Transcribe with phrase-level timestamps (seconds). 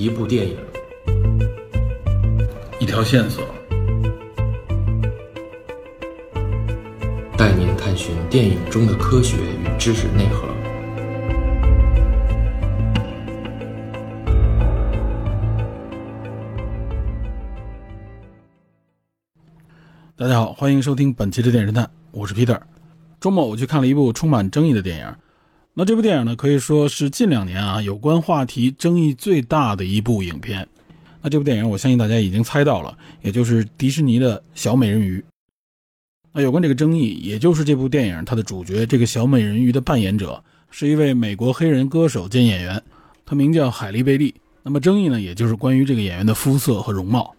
[0.00, 0.56] 一部电影，
[2.78, 3.44] 一条线索，
[7.36, 10.48] 带您探寻电影中的科学与知识内核。
[20.16, 22.58] 大家好，欢迎收听本期的电视探，我是 Peter。
[23.20, 25.14] 周末我去看了一部充满争议的电影，
[25.80, 30.68] 那这部电影呢，可以说是近两年啊有关话题争议最大的一部影片。
[31.22, 35.24] 那这部电影，我相信大家已经猜到了，也就是迪士尼的小美人鱼。
[36.32, 42.82] 那有关这个争议，也就是这部电影它的主角这个小美人鱼的扮演者是一位美国黑人歌手兼演员，
[43.24, 44.34] 他名叫海莉贝利。
[44.62, 47.34] 那么争议呢，也就是关于这个演员的肤色和容貌。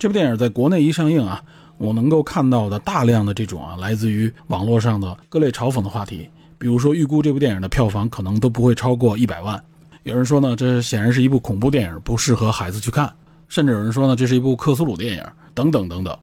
[0.00, 1.40] 这部电影在国内一上映啊。
[1.78, 6.28] 我能够看到的大量的这种啊，来自于网络上的各类嘲讽的话题，
[6.62, 9.60] 比如说预估这部电影的票房可能都不会超过一百万。
[10.04, 13.12] 有人说呢，这显然是一部恐怖电影，不适合孩子去看。
[13.48, 16.16] 甚至有人说呢，这是一部克苏鲁电影，等等等等。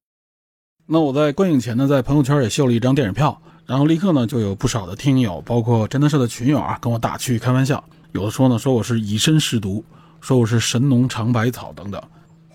[0.86, 9.84] 那我在观影前呢，在朋友圈也秀了一张电影票，然后立刻呢，就有不少的听友，包括侦探社的群友啊，跟我打趣开玩笑，有的说呢，说我是以身试毒，
[10.22, 12.02] 说我是神农尝百草等等，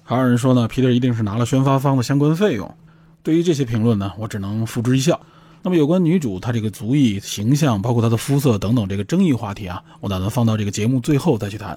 [0.02, 2.74] 还有人说呢，皮特一定是拿了宣发方的相关费用。
[3.22, 5.20] 对于这些评论呢，我只能付之一笑。
[5.66, 11.76] 那么有关女主她这个族裔、形象，包括她的肤色等等这个争议话题啊，我打算放到这个节目最后再去谈。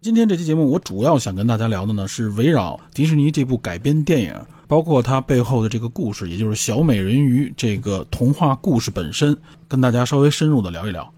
[0.00, 4.34] 今天这期节目我主要想跟大家聊的呢，是围绕迪士尼这部改编电影，
[4.66, 11.08] 包括它背后的这个故事，也就是小美人鱼这个童话故事本身，跟大家稍微深入的聊一聊。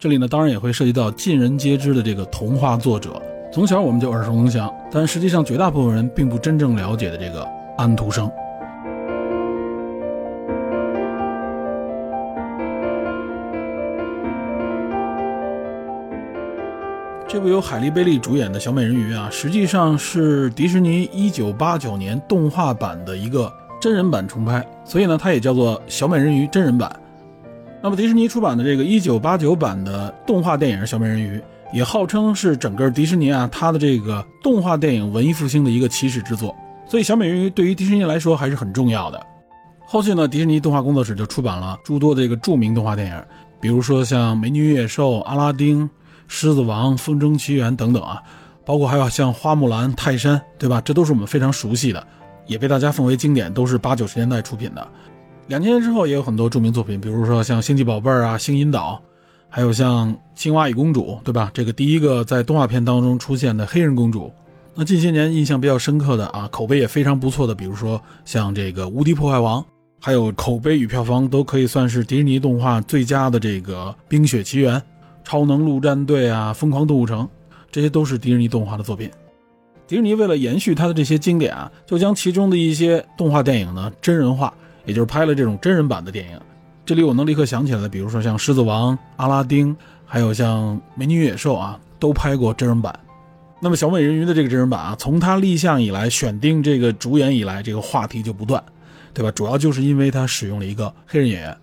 [0.00, 7.46] 这里呢，当然也会涉及到尽人皆知的这个童话作者，从小我们就耳熟能详，但实际上绝大部分人并不真正了解的这个
[7.78, 8.28] 安徒生。
[17.28, 26.88] 这部由海莉·贝利主演的小美人鱼啊，实际上是迪士尼1989年动画版的一个真人版重拍，所以呢，它也叫做小美人鱼真人版。
[27.82, 31.36] 那么，迪士尼出版的这个1989版的动画电影《小美人鱼》，
[31.72, 36.54] 也号称是整个迪士尼啊它的这个动画电影文艺复兴的一个起始之作。
[36.86, 39.20] 所以，小美人鱼对于迪士尼来说还是很重要的。
[39.84, 43.20] 后续呢，迪士尼动画工作室就出版了诸多的这个著名动画电影，
[43.60, 45.82] 比如说像《美女与野兽》《阿拉丁》。
[46.28, 48.22] 狮子王、风筝奇缘等等啊，
[48.64, 50.80] 包括还有像花木兰、泰山，对吧？
[50.80, 52.06] 这都是我们非常熟悉的，
[52.46, 54.86] 也被大家奉为经典，都是八九十年代出品的。
[55.46, 59.00] 两千年之后也有很多著名作品，比如说像星际宝贝啊、星云岛，
[59.48, 61.50] 还有像青蛙与公主，对吧？
[61.54, 64.32] 这个第一个在动画片当中出现的黑人公主。
[64.74, 69.64] 那近些年印象比较深刻的啊，口碑也非常不错的，比如说像这个无敌破坏王，
[70.00, 74.82] 还有口碑与票房都可以算是迪士尼动画最佳的这个冰雪奇缘。
[75.26, 77.28] 超能陆战队啊，疯狂动物城，
[77.72, 79.10] 这些都是迪士尼动画的作品。
[79.88, 84.54] 迪士尼为了延续它的这些经典啊，就将其中的一些动画电影呢真人化，
[84.84, 86.38] 也就是拍了这种真人版的电影。
[86.84, 92.96] 这里我能立刻想起来的，比如说像《狮子王》《阿拉丁》，还有像《美女与野兽》啊，都拍过真人版。
[93.60, 98.62] 那么小美人鱼的这个真人版啊，从它立项以来，选定这个主演以来，这个话题就不断，
[99.12, 99.32] 对吧？
[99.32, 101.56] 主要就是因为它使用了一个黑人演员。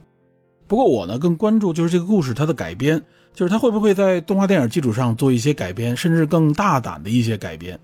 [0.68, 3.02] 不过我呢更关注就是这个故事它的改编。
[3.34, 7.80] 就是他会不会在动画电影基础上做一些改编，甚至更大胆的一些改编？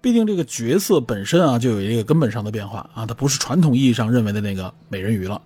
[0.00, 5.40] 毕竟这个角色本身啊，就有一个根本上的变化啊，它不是传统意义上认为的那个美人鱼了。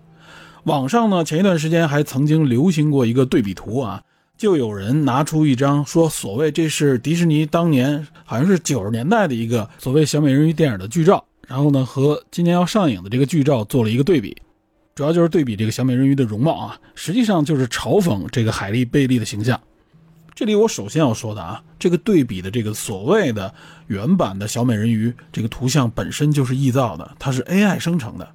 [0.63, 4.03] 网上呢，前一段时间还曾经流行过一个对比图啊，
[4.39, 14.35] 就有人拿出一张说，所谓这是迪士尼当年好像是九十年代的一个所谓小美人鱼电影的剧照，然后呢和今年要上映的这个剧照做了一个对比。
[14.95, 19.61] 主要就是对比这个小美人鱼的容貌啊，实际上就是嘲讽这个海莉贝利的形象。
[20.37, 23.53] 这里我首先要说的啊，这个对比的这个所谓的
[23.89, 28.29] 原版的小美人鱼这个图像本身就是臆造的，它是 AI 生成的。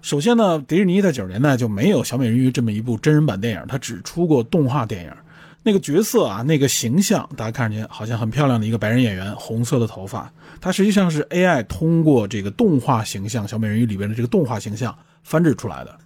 [0.00, 5.12] 首先呢，迪士尼在九十年代就没有小美人鱼这么一部真人版电影，它只出过动画电影。
[5.62, 14.96] 那个角色啊，那个形象，大家看上去好像很漂亮的一个白人演员，红色的头发，它实际上是 AI 通过这个动画形象小美人鱼里边的这个动画形象。
[15.26, 15.98] 翻制出来的，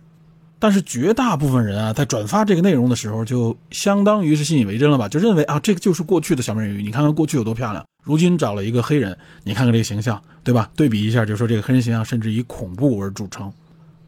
[0.59, 5.07] 但是绝大部分人啊，在转发这个内容的时候，就相当于是信以为真了吧？
[5.11, 9.15] 就认为啊，这个就是过去的小美人鱼，你看看过去有多漂亮，如今找了一个黑人，
[9.45, 10.71] 你看看这个形象，对吧？
[10.75, 13.53] 对比一下，就说这个黑人形象甚至以恐怖而著称。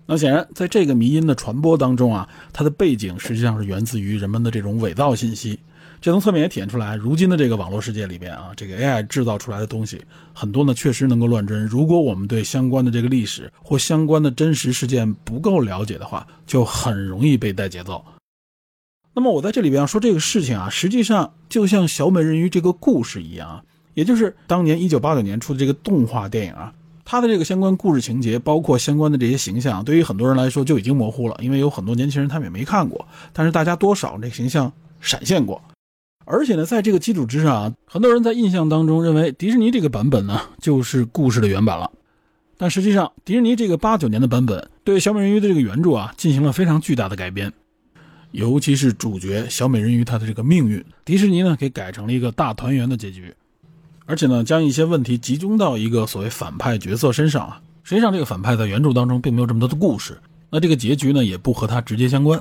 [0.06, 5.60] 那显然，在这个迷因的传播当中啊，它的背景实际上是源自于人们的这种伪造信息。
[6.02, 10.02] 这从侧面也体现出来，如今的这个网络世界里边啊，这个 AI 制造出来的东西
[10.34, 11.64] 很多呢，确实能够乱真。
[11.64, 18.04] 如果我们对相关的这个历史或相关的真实事件不够了解的话，就很容易被带节奏。
[19.14, 23.62] 那么我在这里边要说这个事情啊，实际上就像小美人鱼这个故事一样啊，
[23.94, 26.75] 也就是当年一九八九年出的这个动画电影啊。
[27.05, 35.62] 它的这个相关故事情节，包括相关的这些形象，对于很多人来说就已经模糊了，因为有很多年轻人他们也没看过，但是大家多少这个形象闪现过。
[36.24, 41.90] 而且呢，在这个基础之上啊，很多人在印象当中认为迪士尼这个版本呢就是故事的原版了。
[42.56, 47.52] 但实际上，迪士尼这个八九年的版本对小美人鱼的这个原著啊进行了非常巨大的改编，
[48.30, 53.34] 尤其是主角小美人鱼她的这个命运，迪士尼呢给改成了一个大团圆的结局，
[54.06, 57.60] 而且呢将一些问题集中到一个所谓反派角色身上啊。
[57.82, 60.16] 实际上，这个反派在原著当中并没有这么多的故事，
[60.50, 62.40] 那这个结局呢也不和他直接相关。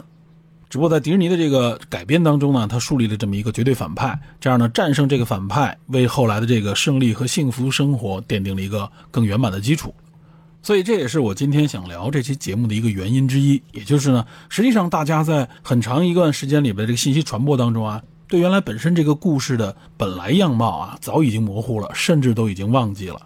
[0.71, 9.93] 只不过在迪士尼的这个改编当中呢，他树立了这么一个绝对反派，这样呢战胜这个反派，为后来的这个胜利和幸福生活奠定了一个更圆满的基础。
[10.61, 23.21] 所以这也是我今天想聊这期节目的一个原因之一，也就是呢，实际上大家在很长一段时间里边这个信息传播当中啊，对原来本身这个故事的本来样貌啊，早已经模糊了，甚至都已经忘记了。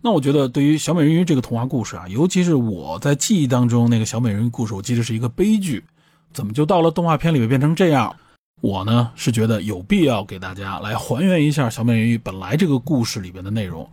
[0.00, 5.84] 那我觉得对于小美人鱼这个童话故事啊，尤其是我在记忆当中那个小美人鱼故事，我记得是一个悲剧。
[6.32, 8.14] 怎么就到了动画片里面变成这样？
[8.60, 13.88] 我呢是觉得有必要给大家来还原一下小美人鱼本来这个故事里边的内容。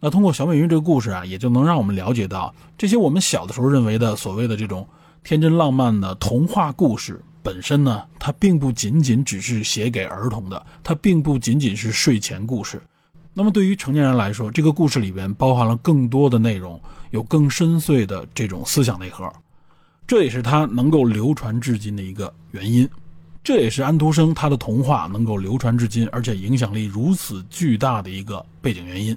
[0.00, 4.86] 那通过小美人鱼这个故事啊，也就能让我们了解到，这些我们小的时候认为的所谓的这种
[5.22, 12.82] 天真浪漫的童话故事本身呢，它并不仅仅只是写给儿童的，它并不仅仅是睡前故事。
[13.32, 16.80] 那么对于成年人来说，这个故事里边包含了更多的内容，
[17.10, 19.32] 有更深邃的这种思想内核。
[20.08, 22.88] 这也是他能够流传至今的一个原因，
[23.44, 29.14] 这也是安徒生他的童话能够流传至今，而且影响力如此巨大的一个背景原因。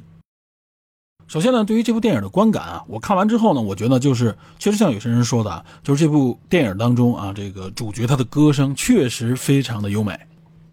[1.28, 10.20] 首先呢，对于这部电影的观感啊，我看完之后呢，我觉得就是确实像有些人说的，就是这部电影当中啊，这个主角他的歌声确实非常的优美，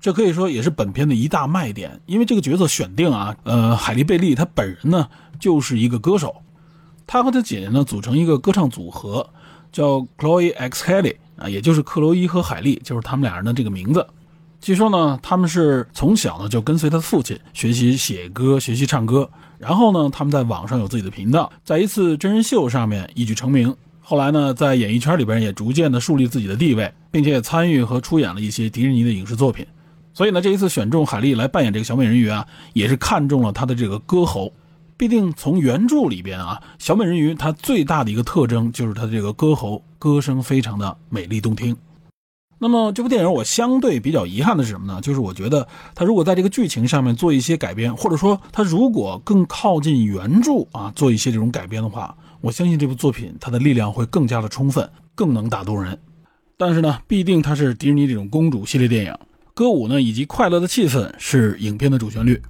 [0.01, 2.01] 这可以说也是本片的一大卖点。
[2.07, 6.35] 因为这个角色选定啊，呃，海莉贝利她本人呢就是一个歌手，
[7.07, 9.25] 她和她姐姐呢组成一个歌唱组合。
[9.73, 14.07] 叫 Chloe X Helly 啊，也就是克洛伊和海莉，就是他们俩人的这个名字。
[14.61, 23.75] 据说呢，他们是从小呢就跟随他的父亲学习写歌、学习唱歌，然后呢，他们在网上有自己的频道，在一次真人秀上面一举成名。
[24.01, 29.65] 后来呢，在演艺圈里边也逐渐的树立自己的地位，并且也参与和出演了一些迪士尼的影视作品。
[30.13, 34.53] 所以呢，这一次选中海莉来扮演这个小美人鱼啊，也是看中了她的这个歌喉。
[34.99, 41.75] 必定从原著里边啊，小美人鱼它最大的一个特征就是它的这个歌喉，歌声非常的美丽动听。
[42.59, 45.01] 那么这部电影我相对比较遗憾的是什么呢？
[45.01, 55.97] 就是我觉得它如果在这个剧情上面做一些改编，或者说它如果更靠近原著啊，做一些这种改编的话，我相信这部作品它的力量会更加的充分，更能打动人。
[56.57, 59.15] 但是呢，必定它是迪士尼这种公主系列电影，
[59.55, 62.43] 歌舞呢以及快乐的气氛是影片的主旋律。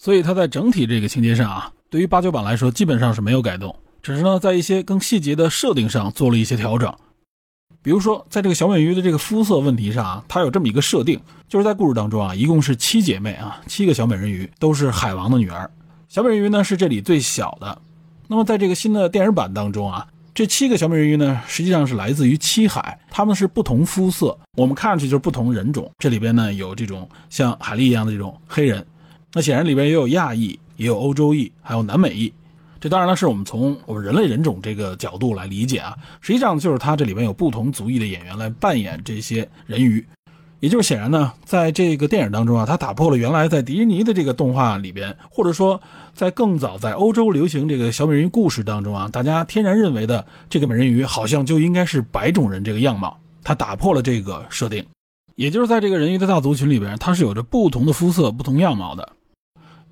[0.00, 6.90] 所以它在整体这个情节上啊，对于八九版来说基本上是没有改动，只是呢在一些更细节的设定上做了一些调整。
[7.82, 15.70] 比如说，在这个小美人鱼的这个肤色问题上啊，它有这么一个设定，就是在故事当中啊，一共是七姐妹啊，七个小美人鱼都是海王的女儿，
[16.08, 17.78] 小美人鱼呢是这里最小的。
[18.26, 25.90] 那么在这个新的电影版当中啊，这七个小美人鱼呢实际上是来自于七海，她们是不同肤色，我们看上去就是不同人种。
[25.98, 28.82] 这里边呢有这种像海莉一样的这种黑人。
[29.32, 32.32] 那显然里边也有亚裔，也有欧洲裔，还有南美裔。
[32.80, 35.94] 这当然了，是我们从我们人类人种这个角度来理解啊。
[36.20, 40.02] 实际上就是它这里边有不同族裔的演员来扮演这些人鱼，
[40.60, 45.78] 也就是显然呢，在这个电影当中啊，它打破了原来在迪士尼的这个动画里边，或者说
[46.14, 54.82] 在更早在欧洲流行这个小美人鱼故事当中啊，大家天然认为的这个美人鱼好像就应该是白种人这个样貌，它打破了这个设定，
[55.34, 59.06] 也就是在这个人鱼的大族群里边，它是有着不同的肤色、不同样貌的。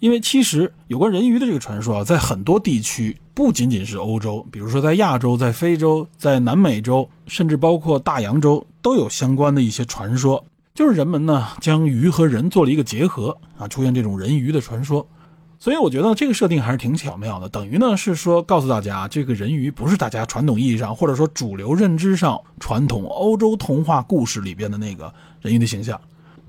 [0.00, 10.44] 因为其实有关人鱼的这个传说啊，在很多地区，不仅仅是欧洲，比如说在亚洲、在非洲、在南美洲，甚至包括大洋洲，都有相关的一些传说。
[10.74, 15.04] 就是人们呢将鱼和人做了一个结合啊，出现这种人鱼的传说。
[15.58, 26.00] 所以我觉得这个设定还是挺巧妙的，等于呢是说告诉大家，这个人鱼不是大家传统意义上或者说主流认知上传统欧洲童话故事里边的那个人鱼的形象。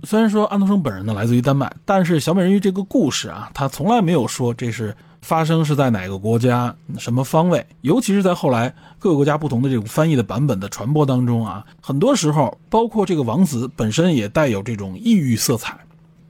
[0.03, 15.77] 虽然说安徒生本人呢来自于丹麦，但是小美人鱼这个故事啊，他从来没有说这是发生是在哪个国家什么方位，尤其是在后来各个国家不同的这种翻译的版本的传播当中啊，很多时候包括这个王子本身也带有这种异域色彩，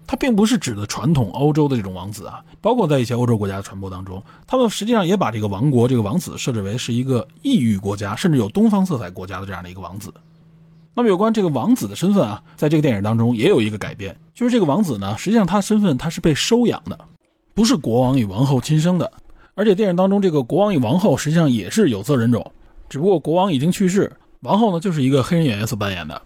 [0.07, 10.11] 它并不是指的传统欧洲的这种王子啊，包括在一些欧洲国家的传播当中，他们实际上也把这个王国这个王子设置为是一个异域国家，甚至有东方色彩国家的这样的一个王子。
[10.99, 16.99] 那么有关这个王子的身份啊，在这个电影当中也有一个改变，就是这个王子呢，实际上他的身份他是被收养的，
[17.53, 19.09] 不是国王与王后亲生的。
[19.55, 22.51] 而且电影当中这个国王与王后实际上也是有色人种，
[22.89, 26.21] 只不过国王已经去世，王后呢就是一个黑人演员所扮演的。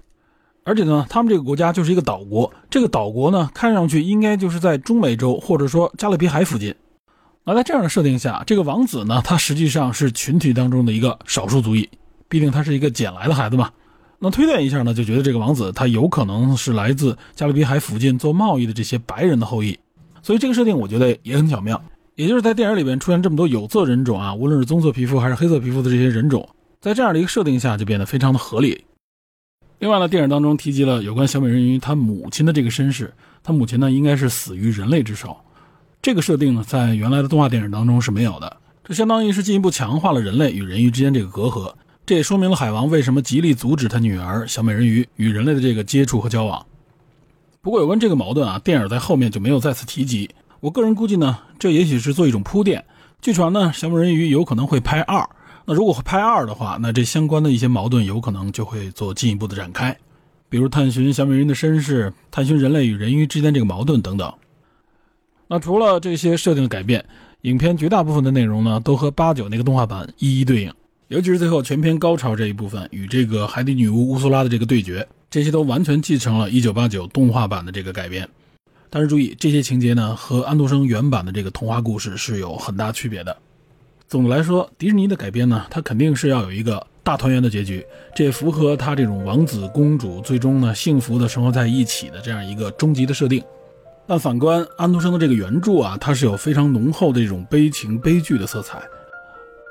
[0.63, 6.73] 而且呢，他们这个国家就是一个岛国，这个岛国呢看上去应该就是在中美洲或者说加勒比海附近。
[7.43, 11.87] 那在这样的设定下，这个王子呢，他实际上是群体当中的一个少数族裔，
[12.27, 13.69] 毕竟他是一个捡来的孩子嘛。
[14.25, 19.77] 那推断一下呢，就觉得这个王子他有可能是来自加勒比海附近做贸易的这些白人的后裔。
[20.21, 21.83] 所以这个设定我觉得也很巧妙，
[22.15, 26.47] 也就是在电影里边出现这么多有色人种啊，无论是棕色皮肤还是黑色皮肤的这些人种，
[26.79, 28.85] 在这样的一个设定下就变得非常的合理。
[29.79, 33.13] 另外呢，电影当中提及了有关小美人鱼她母亲的这个身世，
[33.43, 35.35] 她母亲呢应该是死于人类之手。
[36.01, 41.73] 这个设定呢，在原来的动画电影当中是没有的，这相当于是进一步强化了人类与人鱼之间这个隔阂。
[42.05, 46.65] 这也说明了海王为什么极力阻止他女儿小美人鱼与人类的这个接触和交往。
[47.61, 50.29] 不过有关这个矛盾啊，电影在后面就没有再次提及。
[50.59, 52.83] 我个人估计呢，这也许是做一种铺垫。
[53.21, 55.25] 据传呢，小美人鱼有可能会拍二。
[55.65, 59.97] 那如果拍二的话，那这相关的一些矛盾有可能就会做进一步的展开，
[60.49, 64.33] 比如探寻小美人鱼的身世，探寻人类与人鱼之间这个矛盾等等。
[65.47, 67.05] 那除了这些设定的改变，
[67.43, 70.73] 影片绝大部分的内容呢，都和八九那个动画版一一对应。
[71.13, 78.27] 尤其是最后全片高潮这一部分，与这个海底女巫乌苏拉的这个对决，这些都完全继承了一九八九动画版的这个改编。
[78.89, 83.37] 但是注意，这些情节呢，和安徒生原版的这个童话故事是有很大区别的。
[84.07, 93.43] 总的来说，迪士尼的改编呢，它肯定是要有一个大团圆的结局，这也符合它这种王子公主最终呢幸福的生活在一起的这样一个终极的设定。
[94.07, 98.81] 但反观安徒生的这个原著啊，它是有非常浓厚的这种悲情悲剧的色彩。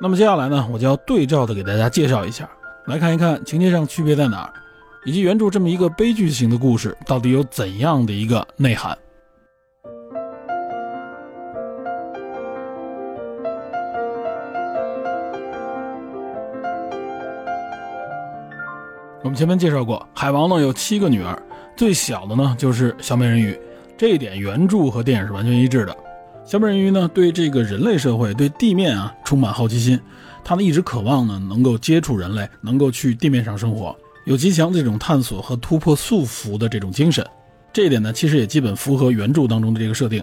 [0.03, 2.51] 那么接下来呢，我就要对照的给大家介绍一下，
[2.87, 4.53] 来看一看情节上区别在哪，
[5.05, 8.99] 以及原著这么一个悲剧型的故事到底有怎样的一个内涵。
[19.23, 21.41] 我们前面介绍过，海王呢有七个女儿，
[21.77, 23.57] 最小的呢就是小美人鱼。
[23.97, 25.97] 这一点原著和电影是完全一致的。
[26.45, 29.99] 小美人鱼呢，对这个人类社会、对地面啊充满好奇心，
[30.45, 37.25] 她呢一直渴望呢能够接触人类，能够去地面上生活，有极强的这种探索和突破束缚的这种精神。
[37.73, 40.23] 这一点呢，其实也基本符合原著当中的这个设定。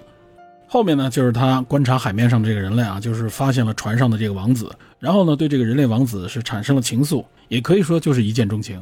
[0.67, 8.79] 后面呢，就是他观察海面上的这个人类啊，就是发现了船上的这个王子，然后呢，对这个人类王子是产生了情愫，也可以说就是一见钟情。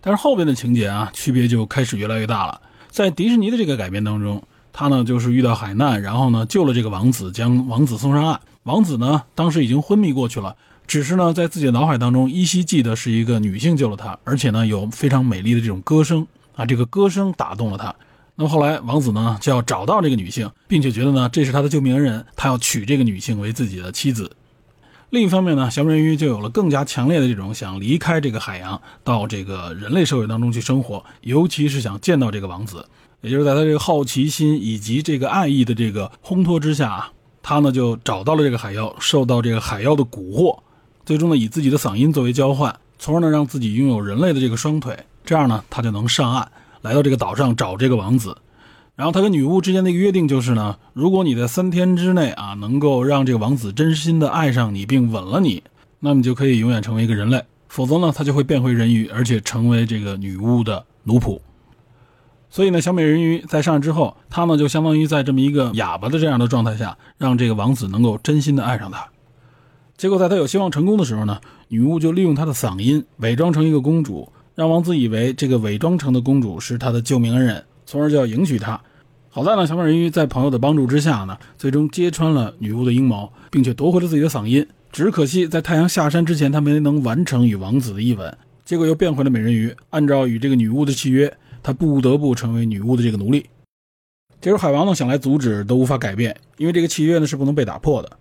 [0.00, 2.60] 但是后边的情节啊，区别就开始越来越大了。
[2.90, 8.40] 在迪士尼的这个改编当中，他呢就是遇到海难，然后呢救了这个王子，将王子送上岸。
[8.62, 16.26] 王子呢当时已经昏迷过去了，只是呢在自己的脑海当中依稀记得是一个女性救了他，而且呢有非常美丽的这种歌声
[16.56, 17.94] 啊，这个歌声打动了他。
[18.34, 24.32] 那么后来王子呢就要找到这个女性，并且觉得呢这是他的救命恩人，他要娶这个女性为自己的妻子。
[25.10, 32.86] 另一方面呢，小美人鱼就有了更加强烈的这种想离开这个海洋，到这个人类社会当中去生活，尤其是想见到这个王子。
[33.22, 40.58] 也就是在他这个好奇心以及这个爱意的这个烘托之下啊，他呢就找到了这个海妖，受到这个海妖的蛊惑，
[41.06, 46.48] 最终呢以自己的嗓音作为交换，从而呢让自己拥有人类的这个双腿，这样呢他就能上岸，
[46.82, 48.36] 来到这个岛上找这个王子。
[48.96, 55.62] 然后他跟女巫之间的一个约定就是呢，如果你在三天之内啊，能够让这个王子真心的爱上你并吻了你，
[56.00, 57.38] 那么就可以永远成为一个人类；
[57.68, 61.40] 否则呢，他就会变回人鱼，而且成为这个女巫的奴仆。
[62.54, 69.08] 所以呢，小美人鱼在上岸之后，她呢就相当于在这么一个哑巴的这样的状态下，让这个王子能够真心的爱上她。
[69.96, 77.64] 结果在他有希望成功的时候呢，女巫就利用她的嗓音伪装成一个公主，让王子以为这个伪装成的公主是他的救命恩人。
[77.86, 78.78] 从而就要迎娶她。
[79.30, 84.66] 好在呢，小美人鱼在朋友的帮助之下呢，最终揭穿了女巫的阴谋，并且夺回了自己的嗓音。
[84.92, 89.74] 只可惜在太阳下山之前，她没能完成与王子的一吻，结果又变回了美人鱼。
[89.88, 93.46] 按照与这个女巫的契约，他不得不成为女巫的这个奴隶。
[94.40, 98.18] 结果海王呢想来阻止都无法改变，因为这个契约呢是不能被打破的。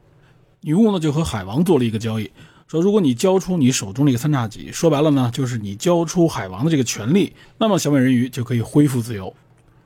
[0.61, 2.31] 女巫呢就和海王做了一个交易，
[2.67, 9.33] 说如果你交出你手中这个三叉戟，说白了呢就是你交出海王的这个权利，那么小美人鱼就可以恢复自由。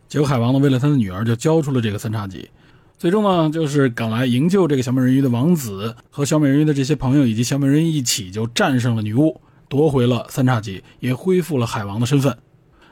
[0.10, 2.50] 结果海王呢，为了他的女儿，就交出了这个三叉戟。
[2.98, 12.38] 最终呢，就是赶来营救这个小美人鱼的王子和小美人鱼的这些朋友以及小美人鱼一起，就战胜了女巫，夺回了三叉戟，也恢复了海王的身份。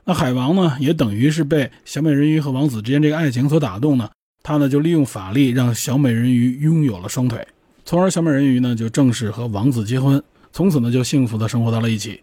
[0.06, 4.10] 那海王呢，也等于是被小美人鱼和王子之间这个爱情所打动呢，
[4.44, 7.48] 他呢就利用法力让小美人鱼拥有了双腿，
[7.86, 12.22] 从而小美人鱼呢就正式和王子结婚，从此呢就幸福的生活到了一起。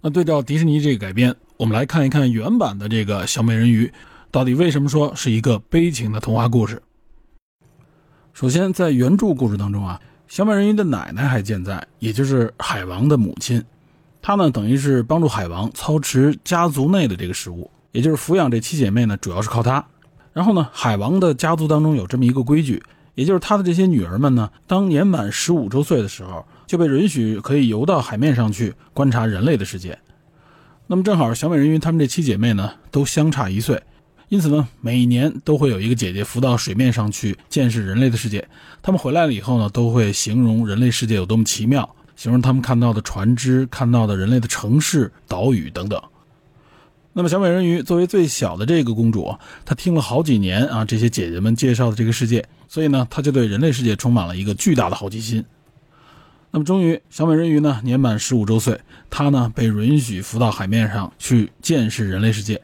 [0.00, 3.92] 那对照迪士尼这个改编，我们来看一看原版的这个小美人鱼，
[4.30, 6.80] 到底为什么说是一个悲情的童话故事？
[8.32, 13.62] 首先，在原著故事当中啊，小美人鱼的奶奶还健在，也就是海王的母亲。
[14.28, 19.82] 她呢，等于是帮助海王操持家族内的这个事务，也就是抚养这七姐妹呢，主要是靠她。
[20.34, 22.82] 然后呢，海王的家族当中有这么一个规矩，
[23.14, 29.98] 也就是他的这些女儿们呢，当年满十五周岁的时候，就被允许可以游到海面上去观察人类的世界。
[30.88, 33.82] 那么正好，小美人鱼她们这七姐妹呢，都相差一岁。
[34.28, 38.46] 因此呢，每年都会有一个姐姐浮到水面上去见识人类的世界。
[38.82, 46.02] 他们回来了以后呢，都会形容人类世界有多么奇妙，形容他们看到的船只、看到的人类的城市、岛屿等等。
[47.12, 49.32] 那么，小美人鱼作为最小的这个公主，
[49.64, 55.44] 她听了好几年啊这些姐姐们介绍的这个世界，所以呢，她就对人类世界充满了一个巨大的好奇心。
[56.50, 62.60] 那么，终于，小美人鱼呢年满十五周岁，她呢被允许浮到海面上去见识人类世界。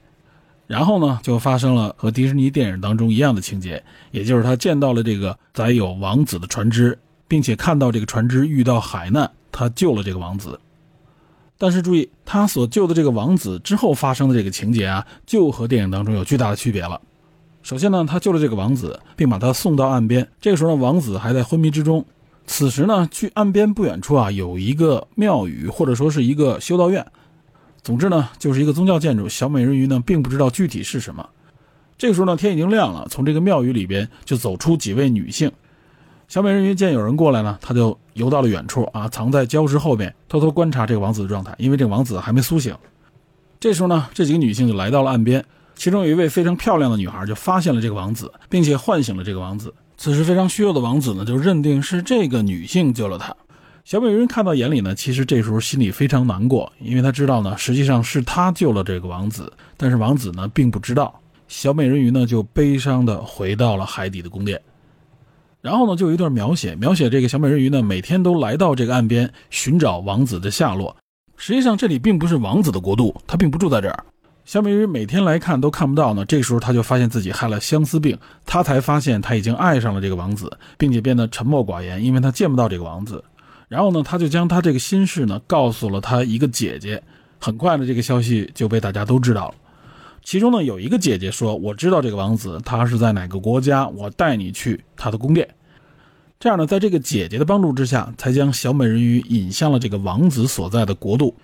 [0.67, 10.59] 然后呢，就发生了和迪士尼电影当中一样的情节，也就是他见到了这个载有王子的船只，并且看到这个船只遇到海难，他救了这个王子。
[11.57, 17.01] 但是注意，他所救的这个王子之后发生的这个情节啊，就和电影当中有巨大的区别了。
[17.63, 20.29] 首先呢，他救了这个王子，并把他送到岸边。
[20.41, 22.05] 这个时候呢，王子还在昏迷之中。
[22.47, 27.07] 此时呢，距岸边不远处啊，有一个庙宇，或者说是一个修道院。
[27.83, 29.29] 总之呢，就是一个宗教建筑。
[29.29, 31.27] 小美人鱼呢，并不知道具体是什么。
[31.97, 35.51] 这个时候呢，天已经亮了，从这个庙宇里边就走出几位女性。
[36.35, 42.75] 小美人鱼见有人过来呢，她就游到了远处啊，藏在礁石后边，偷偷观察这个王子的状态，因为这个王子还没苏醒。
[43.61, 45.45] 这时候呢，这几个女性就来到了岸边，
[45.77, 49.73] 其中有一位非常漂亮的女孩就发现了这个王子，并且唤醒了这个王子。
[49.97, 53.33] 此时非常虚弱的王子呢，就认定是这个女性救了他。
[53.85, 61.15] 小美人鱼看到眼里呢，其实这时候心里非常难过，因为他知道呢，实际上是他救了这个王子，但是王子呢并不知道。
[61.47, 64.61] 小美人鱼呢就悲伤的回到了海底的宫殿，
[65.65, 70.95] 然后呢就有一段描写，描写这个小美人鱼呢每天都来到这个岸边寻找王子的下落。
[71.39, 74.05] 实际上这里并不是王子的国度，他并不住在这儿。
[74.45, 83.25] 小美人鱼每天来看都看不到呢，这时候他就发现自己害了相思病，他才发现他已经爱上了这个王子，并且变得沉默寡言，因为他见不到这个王子。
[83.67, 87.03] 然后呢，他就将他这个心事呢告诉了他一个姐姐。
[87.41, 89.55] 很快呢，这个消息就被大家都知道了。
[90.25, 95.47] 其中呢，有一个姐姐说：“我知道这个王子，他是在哪个国家，我带你去他的宫殿。”
[96.41, 101.37] 这样呢，在这个姐姐的帮助之下，才将小美人鱼引向了这个王子所在的国度。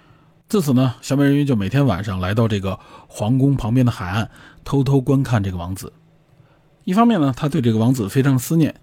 [0.49, 4.31] 自此呢，小美人鱼就每天晚上来到这个皇宫旁边的海岸，
[4.65, 5.93] 偷偷观看这个王子。
[6.85, 8.75] 一方面呢，她对这个王子非常思念。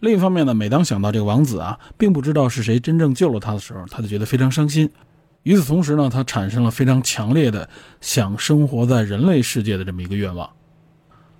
[0.00, 4.90] 另一方面呢，每当想到这个王子啊，并不知道是谁真正救了他的时候，他就觉得非常伤心。
[5.42, 7.68] 与此同时呢，他产生了非常强烈的
[8.00, 10.48] 想生活在人类世界的这么一个愿望。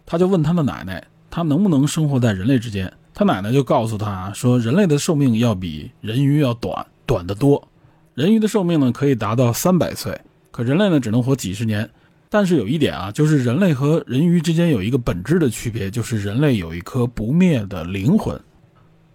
[0.04, 2.92] 他就问他的奶奶，他能不能生活在人类之间？
[3.14, 7.68] 他奶奶就告诉他说，人类的寿命要比人鱼要短，短得多。
[8.14, 11.88] 人鱼的寿命呢可以达到三百岁，可人类呢只能活几十年。
[12.28, 18.38] 但是有一点啊，就是人类和人鱼之间有一个本质的区别，就是人类有一颗不灭的灵魂。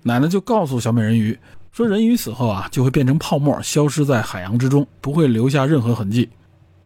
[0.03, 1.37] 奶奶就告诉小美人鱼
[1.77, 6.27] 说：“人鱼死后啊，就会变成泡沫，消失在海洋之中，不会留下任何痕迹。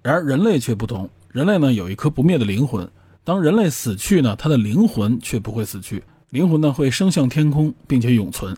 [0.01, 2.85] 然而人类却不同，人类呢有一颗不灭的灵魂。
[3.23, 8.53] 当人类死去呢，他的灵魂却不会死去，灵魂呢会升向天空，并且永存。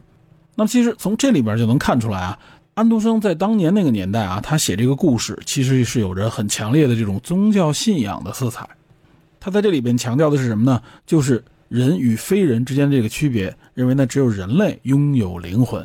[0.55, 2.39] 那么其实从这里边就能看出来啊，
[2.73, 8.67] 安徒生在当年那个年代啊，他写这个故事其实是有着很强烈的这种宗教信仰的色彩。
[9.39, 10.81] 他在这里边强调的是什么呢？
[11.05, 15.83] 就是。”人与非人之间这个区别，认为呢只有人类拥有灵魂。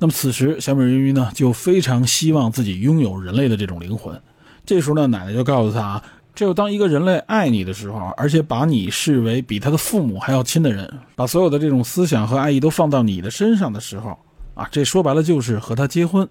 [0.00, 4.20] 那么此时小美人鱼呢就非常希望自己拥有人类的这种灵魂。
[4.66, 6.04] 这时候呢奶奶就告诉他啊，
[6.34, 14.18] 只有当一个人类爱你的时候，而且把你视为比他的父母还要亲的人，把所有的这种思想和爱意都放到你的身上的时候，
[14.54, 16.28] 啊，这说白了就是和他结婚。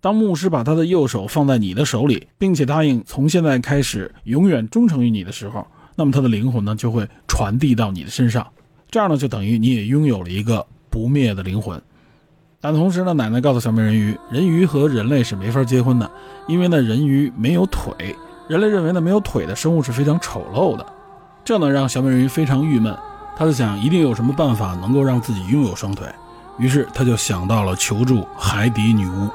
[0.00, 5.66] 当牧师把他的右手放在你的手里，并且答应从现在开始永远忠诚于你的时候。
[5.94, 8.46] 那么他的灵魂呢，就会传递到你的身上，
[8.90, 11.82] 这样呢，就等于你也拥有了一个不灭的灵魂。
[12.60, 16.10] 但同时呢，奶奶告诉小美人鱼，人鱼和人类是没法结婚的，
[16.48, 18.16] 因为呢，人鱼没有腿，
[18.48, 20.84] 人类认为呢，没有腿的生物是非常丑陋的。
[21.44, 22.92] 这呢，让小美人鱼非常郁闷，
[23.36, 26.08] 他就想，一定有什么办法能够让自己拥有双腿，
[26.58, 29.28] 于是他就想到了求助海底女巫。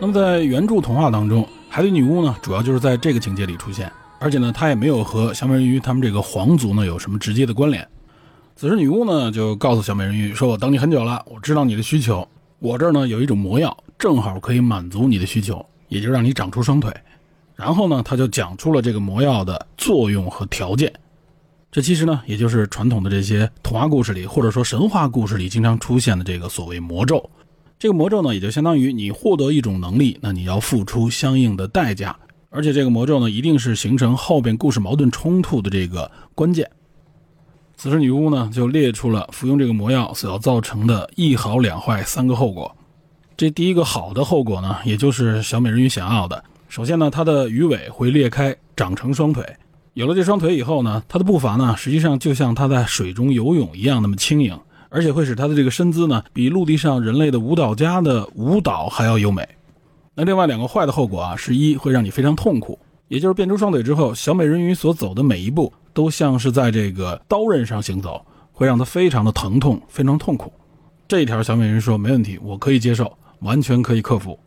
[0.00, 3.92] 那么在原著童话当中，海底女巫呢，主要就是在这个情节里出现，
[4.22, 7.86] 而且呢，他也没有和小美人鱼他们这个皇族呢有什么直接的关联。
[8.54, 12.26] 此时女巫呢就告诉小美人鱼说：“我等你很久了，我知道你的需求，
[12.60, 16.92] 我这儿呢有一种魔药，正好可以满足你的需求，也就让你长出双腿。”
[17.56, 20.92] 然后呢，他就讲出了这个魔药的作用和条件。
[21.72, 27.28] 这其实呢，也就是传统的这些童话故事里，或者说神话故事里经常出现的这个所谓魔咒。
[27.76, 32.16] 这个魔咒呢，也就相当于你获得一种能力，那你要付出相应的代价，
[32.54, 36.70] 而且这个魔咒呢，一定是形成后边故事矛盾冲突的这个关键。
[37.76, 42.76] 此时女巫呢，就列出了服用这个魔药所要造成的一好两坏三个后果。
[43.38, 46.44] 这第一个好的后果呢，也就是小美人鱼想要的。
[46.68, 49.44] 首先呢，她的鱼尾会裂开，长成双腿。
[49.94, 54.58] 有了这双腿以后呢，他的步伐呢，实际上就像他在水中游泳一样那么轻盈，
[54.90, 59.48] 而且会使他的这个身姿呢，比陆地上人类的舞蹈家的舞蹈还要优美。
[60.14, 68.22] 那另外两个坏的后果啊，是一会让你非常痛苦，也就是变出双腿之后，小美人鱼所走的每一步都像是在这个刀刃上行走，
[68.52, 70.52] 会让她非常的疼痛，非常痛苦。
[71.08, 74.38] 这一条小美人鱼说没问题，我可以接受，完全可以克服。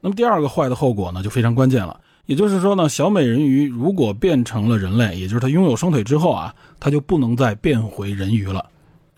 [0.00, 2.00] 那么第二个坏的后果呢，就非常关键了。
[2.26, 8.64] 也就是说呢，小美人鱼如果变成了人类，也就是她拥有双腿之后啊，她就不能再变回人鱼了。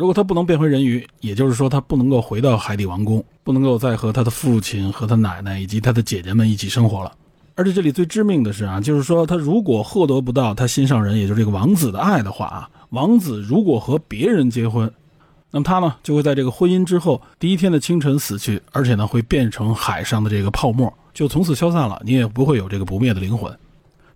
[0.03, 7.13] 如果他不能变回人鱼，也就是说他不能够回到海底王宫，不能够再和他的父亲、和他奶奶以及他的姐姐们一起生活了。
[7.55, 14.93] 而且这里最致命的是啊，就是说他如果获得不到他心上人，也就是这个王子的爱的话啊，王子如果和别人结婚，
[15.53, 20.93] 那么他呢就会在这个婚姻之后第一天的清晨死去，而且呢会变成海上的这个泡沫。
[21.15, 23.57] 就从此消散了，你也不会有这个不灭的灵魂。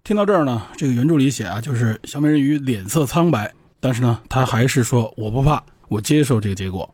[0.03, 6.92] 听到这儿呢，这个原著里写啊，就是小美人鱼脸色苍白，但是呢，她还是说我不怕，我接受这个结果。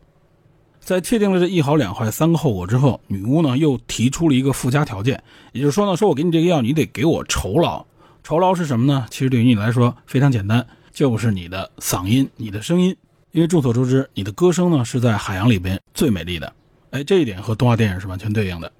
[0.81, 7.87] 在确定了这一好两坏三个后果之后，女巫呢又提出了一个附加条件，也就是说呢，说我给你这个药，你得给我酬劳。
[8.25, 9.07] 酬劳是什么呢？
[9.09, 12.97] 其实对于你来说非常简单，就是你的嗓音，你的声音。
[13.31, 16.53] 因为众所周知，你的歌声呢是在海洋里边最美丽的。
[16.91, 18.71] 哎，这一点和动画电影是完全对应的。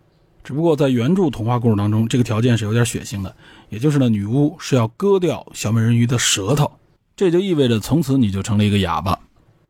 [0.45, 3.35] 只不过在原著童话故事当中，这个条件是有点血腥的，
[3.69, 6.71] 也就是呢，女巫是要割掉小美人鱼的舌头，
[7.15, 9.17] 这就意味着从此你就成了一个哑巴。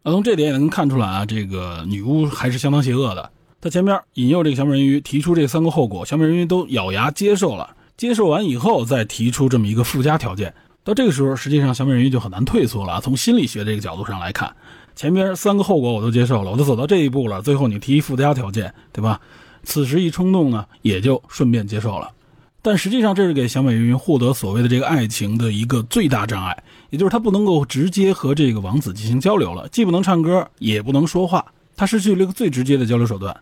[0.02, 3.30] 那从这点也能看出来啊，这个女巫还是相当邪恶的。
[3.60, 10.52] 她前面引诱这个小美人鱼提出这三个后果，小美人鱼都咬牙接受了，接受完以后再提出这么一个附加条件。
[10.82, 13.00] 到这个时候，实际上小美人鱼就很难退缩了。
[13.00, 14.52] 从心理学这个角度上来看，
[14.96, 19.20] 前边三个后果我都接受了，我都走到这一步了，最后你提附加条件，对吧？
[19.62, 22.10] 此时一冲动呢，也就顺便接受了，
[22.64, 31.44] 但实际上这是给小美人鱼获得所谓的这个爱情的一个最大障碍，也就是她不能够直接和这个王子进行交流了，既不能唱歌，也不能说话，
[31.76, 33.36] 她失去了一个最直接的交流手段。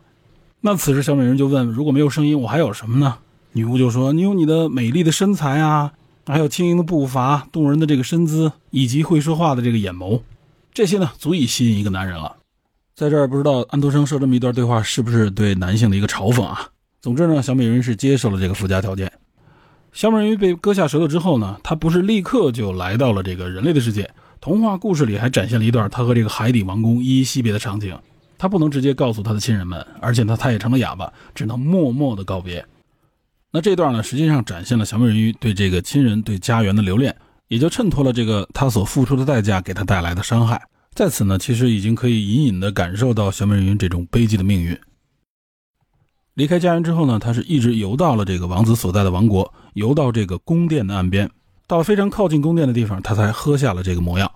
[0.62, 3.18] 那此时小美人就问：如果没有声音，我还有什么呢？
[3.52, 5.92] 女巫就说：你有你的美丽的身材啊，
[6.26, 10.22] 还有轻盈的步伐、动人的这个身姿，以及会说话的这个眼眸，
[10.72, 12.37] 这些呢，足以吸引一个男人了。
[12.94, 16.68] 在这儿不知道安徒生说这么一段对话是不是对男性的一个嘲讽啊？
[17.00, 19.10] 总之呢，小美人鱼是接受了这个附加条件。
[19.90, 24.08] 小美人鱼被割下舌头之后呢，她不是立刻就来到了这个人类的世界。
[24.38, 27.98] 童话故事里还展现了一段她和这个海底王宫依依惜别的场景。
[28.36, 32.64] 她不能直接告诉她的亲人们，而且呢，她也成了哑巴，只能默默的告别。
[33.50, 37.16] 那这段呢，实际上展现了小美人鱼对这个亲人、对家园的留恋，
[37.48, 40.62] 也就衬托了这个她所付出的代价给她带来的伤害。
[40.94, 44.78] 在此呢，其实已经可以隐隐的感受到小美人鱼这种悲剧的命运。
[46.40, 51.29] 离开家园之后呢，他是一直游到了这个王子所在的王国，游到这个宫殿的岸边，
[51.66, 54.33] 到非常靠近宫殿的地方，他才喝下了这个魔药，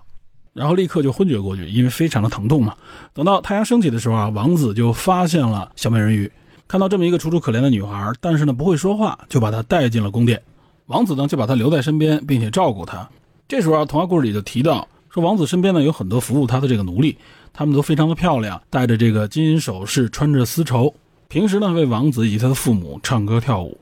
[0.53, 2.75] 然后立刻就昏厥过去，因为非常的疼痛嘛。
[3.11, 6.31] 等到太阳升起的时候啊，王子就发现了小美人鱼，
[6.67, 10.39] 看到这么一个楚楚可怜的女孩，但是呢不会说话，就把她带进了宫殿。
[10.85, 13.09] 王子呢就把她留在身边，并且照顾她。
[13.47, 14.87] 这时候啊，童话故事里就提到。
[15.09, 17.17] 说王子身边呢有很多服务他的这个奴隶，
[17.53, 20.93] 他们都非常的漂亮，戴着这个金银首饰，穿着丝绸，
[21.27, 23.77] 平时呢为王子以及他的父母唱歌跳舞。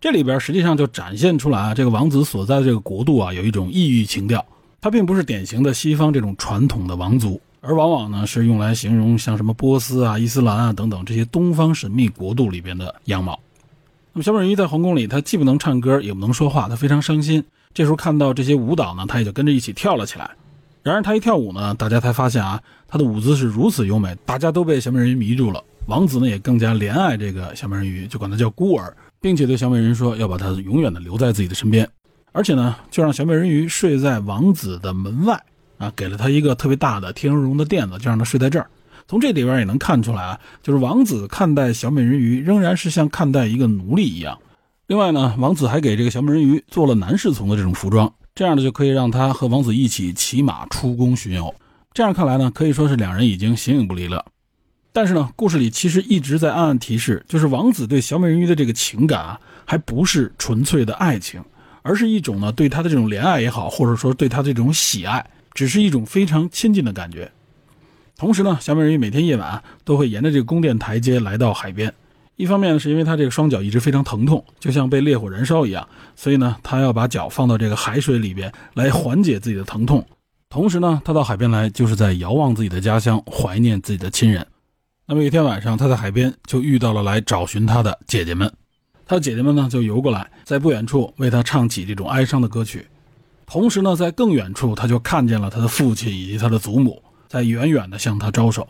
[0.00, 4.44] 这里边实际上就展现出来啊，这个王子所在的这个国度啊有一种异域情调，
[4.80, 13.40] 它并不是典型的西方这种传统的王族，而往往呢是用来形容像什么波斯啊、伊斯兰啊等等这些东方神秘国度里边的样貌。
[14.12, 17.42] 那么小美人鱼在皇宫里，她既不能唱歌，也不能说话，她非常伤心。
[17.74, 20.30] 这时候看到这些舞蹈呢，她也就跟着一起跳了起来。
[20.84, 25.62] 然而他一跳舞呢，大家才发现啊，他的舞姿是如此优美，大家都被小美人鱼迷住了。
[25.88, 31.88] 王子呢也更加怜爱这个小美人鱼，就管她叫孤儿，并且对小美人说要把她永远的留在自己的身边，
[32.32, 35.42] 而且呢就让小美人鱼睡在王子的门外
[35.78, 38.68] 啊，给了他一个特别大的天鹅绒的垫子，就让他睡在这儿。
[39.06, 44.38] 从这里边也能看出来啊，就是王子看待小美人鱼仍然是像看待一个奴隶一样。
[44.88, 48.12] 另外呢，王子还给这个小美人鱼做了男侍从的这种服装。
[48.34, 51.54] 这样呢就可以让他和王子一起骑马出宫巡游，
[51.94, 54.22] 这样看来呢，可以说是两人已经形影不离了。
[54.92, 61.44] 但是呢，故事里其实一直在暗暗提示，就是王子对小美人鱼的这个情感啊，还不是纯粹的爱情，
[61.82, 65.24] 而是一种呢对她的这种怜爱也好，或者说对她这种喜爱，
[65.54, 67.30] 只是一种非常亲近的感觉。
[68.16, 71.94] 同时呢，小美人鱼每天夜晚都会沿着这个宫殿台阶来到海边。
[72.34, 80.04] 一方面呢，是因为她这个双脚一直非常疼痛，就像被烈火燃烧一样，所以呢，她要把脚放到这个海水里边来缓解自己的疼痛。
[80.48, 84.44] 同时呢，她到海边来就是在遥望自己的家乡，怀念自己的亲人。
[85.10, 88.52] 那么有一天晚上，他在海边就遇到了来找寻他的姐姐们。
[89.06, 92.86] 他的姐姐们呢就游过来，在不远处为他唱起这种哀伤的歌曲。
[93.46, 97.02] 同时呢，在更远处，他就看见了他的父亲以及他的祖母。
[97.26, 98.68] 在远远的向他招手。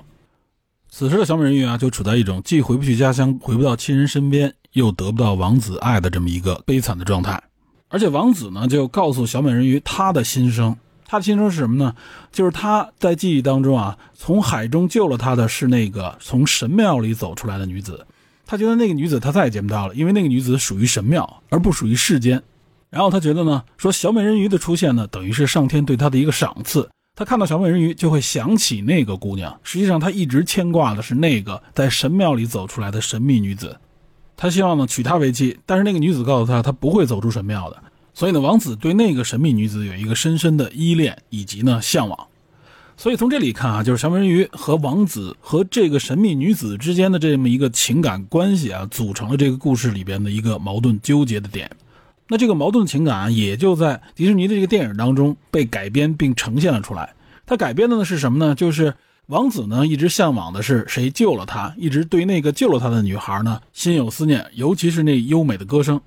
[0.89, 7.43] 此时的小美人鱼啊，就处在一种既回不去家乡，回不到亲人身边，又得不到王子爱的这么一个悲惨的状态。
[7.89, 10.77] 而且王子呢，就告诉小美人鱼他的心声。
[11.11, 11.95] 他的心声是什么呢？
[12.31, 18.07] 就是他在记忆当中啊，从海中救了他的是那个从神庙里走出来的女子。
[18.47, 22.43] 他觉得那个女子他再也见不到了，因为那个女子属于神庙，而不属于世间。
[22.91, 26.89] 然后他觉得呢，说小美人鱼的出现呢，等于是上天对他的一个赏赐。
[27.17, 33.77] 他看到小美人鱼就会想起那个姑娘，实际上他一直牵挂的是那个在神庙里走出来的神秘女子。
[34.37, 37.83] 他希望呢娶她为妻，但是那个女子告诉他，她不会走出神庙的。
[38.19, 42.27] 所以呢，王子对那个神秘女子有一个深深的依恋以及呢向往。
[42.97, 51.71] 所以从这里看啊，就是小美人鱼和王子和这个神秘女子之间的这么一个情感关系啊，组成了这个故事里边的一个矛盾纠结的点。
[52.27, 57.15] 那这个矛盾情感啊，也就在迪士尼的这个电影当中被改编并呈现了出来。
[57.47, 58.53] 它改编的呢是什么呢？
[58.53, 58.93] 就是
[59.27, 66.01] 王子呢一直向往的是谁救了他，一直对那个救了他的女孩呢心有思念，尤其是那优美的歌声。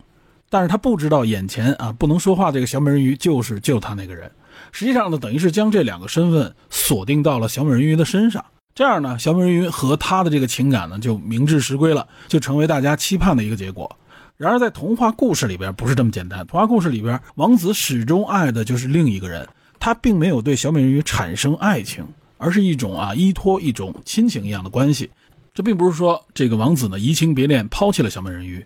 [0.52, 4.30] 但是他不知道眼前啊不能说话这个小美人鱼就是救他那个人。
[4.74, 8.44] 实际上呢，等于是将这两个身份锁定到了小美人鱼的身上。
[8.76, 13.98] 这样呢，小美人鱼和他的这个情感呢就名至实归了，就成为大家期盼的一个结果。
[14.36, 16.46] 然而，在童话故事里边不是这么简单。
[16.48, 19.48] 童话故事里边，王子始终爱的就是另一个人，
[19.80, 22.06] 他并没有对小美人鱼产生爱情，
[22.38, 25.10] 而是一种啊依托、一种亲情一样的关系。
[25.54, 28.66] 这并不是说这个王子呢移情别恋，抛弃了小美人鱼。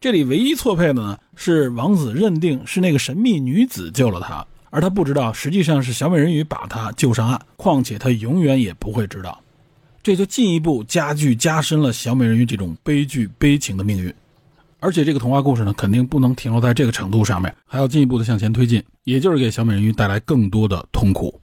[0.00, 7.40] 这里唯一错配的呢是王子认定是那个神秘女子救了他，而他不知道实际上是小美人鱼把他救上岸。
[7.56, 9.40] 况且他永远也不会知道，
[10.00, 14.14] 这就进一步加剧加深了小美人鱼这种悲剧悲情的命运。
[14.78, 21.40] 而且这个童话故事呢，肯定不能停留在这个程度上面，还要进一步的向前推进，也就是给小美人鱼带来更多的痛苦。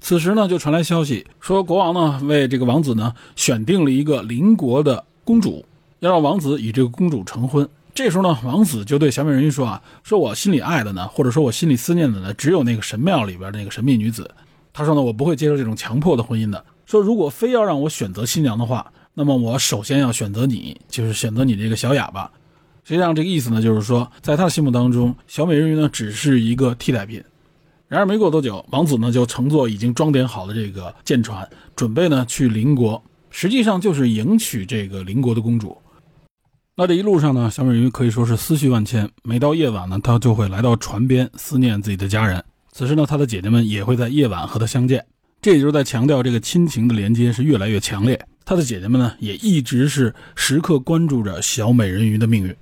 [0.00, 5.62] 此时呢，就传来消息说，国王呢为这个王子呢选定了一个邻国的公主，
[6.00, 7.66] 要让王子与这个公主成婚。
[7.94, 14.30] 这时候呢，王子就对小美人鱼说啊，说我心里爱的呢，或者说我心里思念的呢，只有那个神庙里边那个神秘女子。
[14.72, 16.64] 他说呢，我不会接受这种强迫的婚姻的。
[16.84, 18.92] 说如果非要让我选择新娘的话。
[19.12, 22.30] 那么我首先要选择你，就是选择你这个小哑巴。
[22.84, 27.22] 实际上这个意思呢，就是说，在他的心目当中，小美人鱼呢只是一个替代品。
[27.88, 35.76] 然而没过多久，王子呢就乘坐已经装点好的这个舰船，准备呢去邻国，实际上就是迎娶这个邻国的公主。
[36.76, 39.10] 那这一路上呢，小美人鱼可以说是思绪万千。
[39.22, 42.42] 每到夜晚呢，她就会来到船边思念自己的家人。
[42.72, 45.04] 此时呢，她的姐姐们也会在夜晚和她相见。
[45.42, 48.18] 这也就是在强调这个亲情的连接是越来越强烈。
[48.46, 52.54] 她的姐姐们呢，也一直是时刻关注着小美人鱼的命运。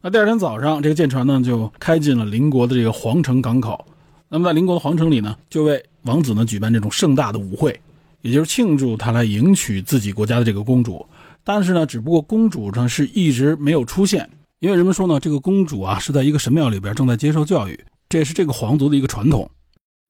[0.00, 3.86] 那第二天早上，这个舰船呢就开进了邻国的这个皇城港口。
[4.28, 7.78] 那么在邻国的皇城里呢，就为王子呢举办这种盛大的舞会，
[8.22, 11.06] 也就是庆祝他来迎娶自己国家的这个公主。
[11.48, 19.50] 但是呢，只不过公主呢是一直没有出现，因为人们说呢，这个公主啊是在一个神庙里边正在接受教育，这也是这个皇族的一个传统。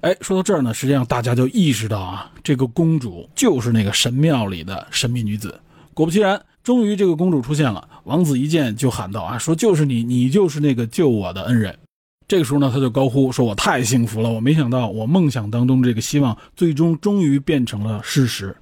[0.00, 5.60] 哎，说到这儿呢，实际上大家就意识到啊，这个公主就是那个神庙里的神秘女子。
[5.94, 7.88] 果不其然，终于这个公主出现了。
[8.02, 11.78] 王子一见就喊道：“啊，说就是你，你就是那个救我的恩人。”
[12.26, 14.28] 这个时候呢，他就高呼说：“我太幸福了！
[14.28, 18.56] 我没想到我梦想当中这个希望，最终终于变成了事实。”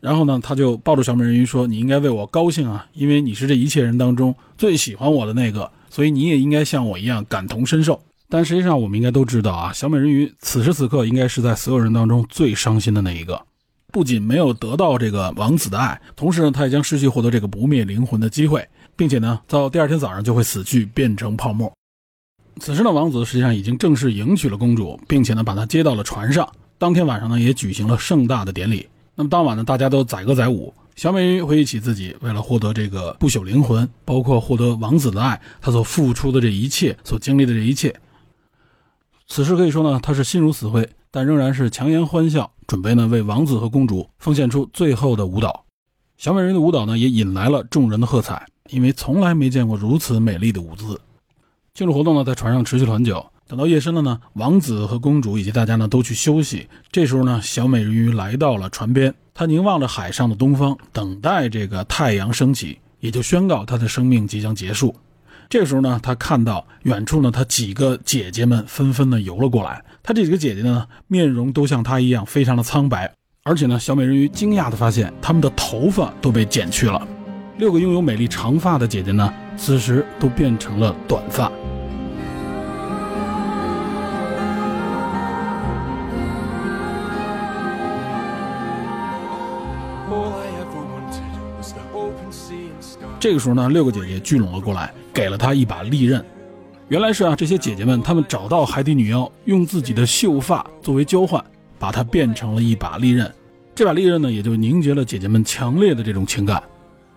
[0.00, 8.00] 然后呢，他就抱住小美人鱼说：“你应该为我高兴啊，因为你是这一切人当中最喜欢我的那个，所以你也应该像我一样感同身受。”
[8.32, 13.42] 但实际上，我们应该都知道啊，小美人鱼此时此刻应该是在所有人当中最伤心的那一个，
[13.92, 21.70] 不仅没有得到这个王子的爱，同时呢，他也将失去获得这个不灭灵魂的机会，并且呢，到第二天早上就会死去，变成泡沫。
[22.60, 26.48] 此时呢，王子实际上已经正式迎娶了公主，并且呢，把她接到了船上。
[26.78, 28.86] 当天晚上呢，也举行了盛大的典礼。
[29.20, 30.72] 那么当晚呢，大家都载歌载舞。
[30.96, 37.94] 小美人回忆起自己为了获得这个不朽灵魂，包括获得王子的爱，她所付出的这一切，所经历的这一切。
[39.28, 45.66] 此时可以说呢，他是心如死灰，但仍然是强颜欢笑，准备呢为王子和公主奉献出最后的舞蹈。
[46.16, 50.98] 小美人的舞蹈呢也引来了众人的喝彩，因为从来没见过如此美丽的舞姿。
[51.74, 56.68] 庆祝活动呢在船上持续了很久，等到夜深了呢，王子和公主以及大家呢都去休息。
[56.92, 64.94] 这时候呢，小美人鱼来到了船边，她凝望着海上的东方，等待这个太阳升起，也就宣告她的生命即将结束。
[65.48, 69.84] 这时候呢，他看到远处呢，他几个姐姐们纷纷的游了过来。
[70.00, 73.12] 他这几个姐姐呢，面容都像她一样，非常的苍白。
[73.42, 77.04] 而且呢，小美人鱼惊讶的发现，她们的头发都被剪去了。
[77.58, 81.50] 六个拥有美丽长发的姐姐呢，此时都变成了短发。
[93.20, 96.24] 这个时候呢，六个姐姐聚拢了过来，给了她一把利刃。
[96.88, 101.44] 原来是啊，这些姐姐们她们找到海底女妖，用自己的秀发作为交换，
[101.78, 103.30] 把它变成了一把利刃。
[103.74, 106.62] 这把利刃呢，也就凝结了姐姐们强烈的这种情感。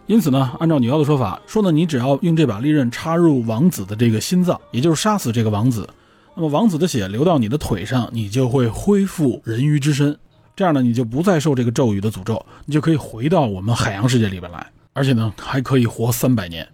[0.06, 5.88] 因此呢，按照女妖的说法，说呢，你只要用这把利刃插入王子的这个心脏，也就是杀死这个王子，
[6.36, 10.18] 那么王子的血流到你的腿上，你就会恢复人鱼之身。
[10.54, 14.68] 这样呢，你就不再受这个咒语的诅咒，你就可以回到我们海洋世界里边来。
[14.93, 16.67] 而且呢，还可以活三百年，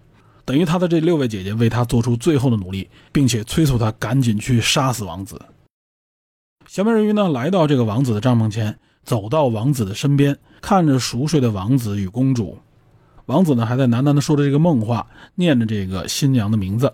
[0.45, 5.41] 等于他的这六位姐姐为他做出最后的努力，并且催促他赶紧去杀死王子。
[6.67, 12.59] 小美人鱼呢，来到这个王子的帐篷前，走到王子的身边，看着熟睡的王子与公主。
[13.25, 16.91] 王子呢，还在喃喃地说着这个梦话，念着这个新娘的名字。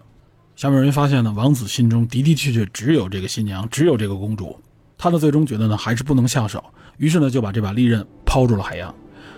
[0.55, 4.57] 小美人鱼发现呢，王子心中的的确确只有这个新娘，只有这个公主。
[4.97, 6.63] 他呢，最终觉得呢，还是不能下手，
[6.97, 8.93] 于是呢，就把这把利刃抛入了海洋。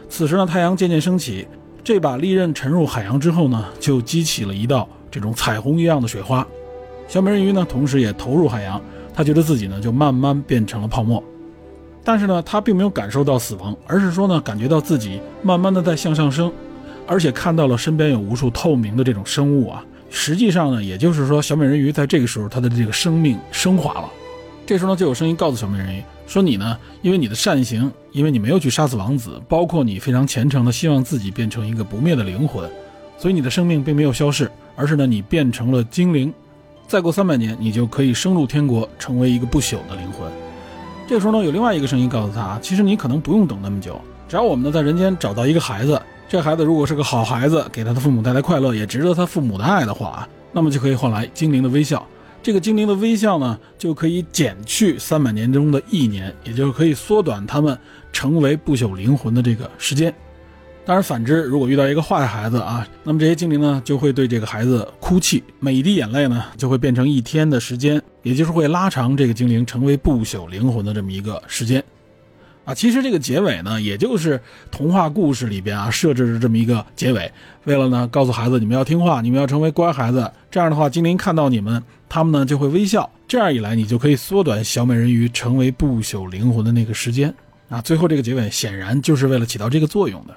[0.10, 1.47] 此时呢，太阳渐渐升起。
[1.88, 6.45] 这把利刃沉入海洋之后呢，就激起了一道这种彩虹一样的水花。
[7.08, 8.82] 小美人鱼呢，同时也投入海洋，
[9.13, 11.23] 她觉得自己呢就慢慢变成了泡沫。
[12.04, 16.52] 但是呢，她并没有感受到死亡，而是说呢，感觉到自己慢慢的在向上升，
[17.08, 19.82] 而且看到了身边有无数透明的这种生物啊。
[20.10, 24.10] 实际上呢，也就是说，小美人鱼在这个时候她的这个生命升华了。
[24.65, 26.04] 这时候呢，就有声音告诉小美人鱼。
[26.28, 26.78] 说你呢？
[27.02, 32.70] 因为你的善行，因为你没有去杀死王子，包括你非常虔诚的希望自己变成一个不灭的灵魂，
[33.18, 36.32] 所以你的生命并没有消逝，而是呢，你变成了精灵。
[36.86, 40.30] 再过三百年，你就可以升入天国，成为一个不朽的灵魂。
[41.08, 52.06] 这个时候呢，有另外一个声音告诉他，其实你可能不用等那么久，只要我们呢在人间找到一个孩子，这孩子如果是个好孩子，给他的父母带来快乐，也值得他父母的爱的话，那么就可以换来精灵的微笑。
[52.41, 57.78] 这个精灵的微笑呢，就可以减去三百年中的一年，也就是可以缩短他们
[58.13, 60.13] 成为不朽灵魂的这个时间。
[60.86, 71.84] 当然，反之，如果遇到一个坏孩子啊，那么这些精灵呢，就会对这个孩子哭泣，每一滴眼泪呢，就会变成一天的时间，也就是会拉长这个精灵成为不朽灵魂的这么一个时间。
[72.63, 74.39] 啊，其实这个结尾呢，也就是
[74.71, 77.30] 童话故事里边啊设置的这么一个结尾，
[77.65, 87.34] 为了呢告诉孩子你们要听话，你们要成为乖孩子，这样的话精灵看到你们，他们呢就会微笑，这样一来你就可以缩短小美人鱼成为不朽灵魂的那个时间。
[87.70, 90.36] 啊，最后这个结尾显然就是为了起到这个作用的。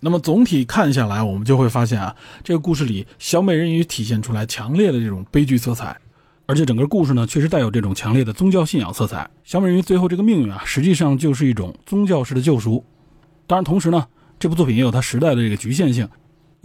[0.00, 5.96] 那么总体看下来，我们就会发现啊，这个故事里小美人鱼体现出来强烈的这种悲剧色彩。
[6.44, 9.28] 而且整个故事呢，确实带有这种强烈的宗教信仰色彩。
[9.42, 12.84] 小美人鱼最后这个命运啊，实际上就是一种宗教式的救赎。
[13.46, 14.06] 当然，同时呢，
[14.38, 16.06] 这部作品也有它时代的这个局限性，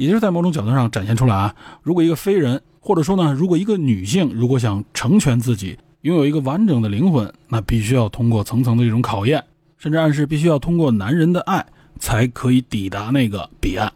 [0.02, 9.44] 也就是在某种角度上展现出来啊，如果一个非人，或者说呢，如果一个女性，如果想成全自己，拥有一个完整的灵魂，那必须要通过层层的这种考验，
[9.78, 11.64] 甚至暗示必须要通过男人的爱，
[12.00, 13.94] 才可以抵达那个彼岸。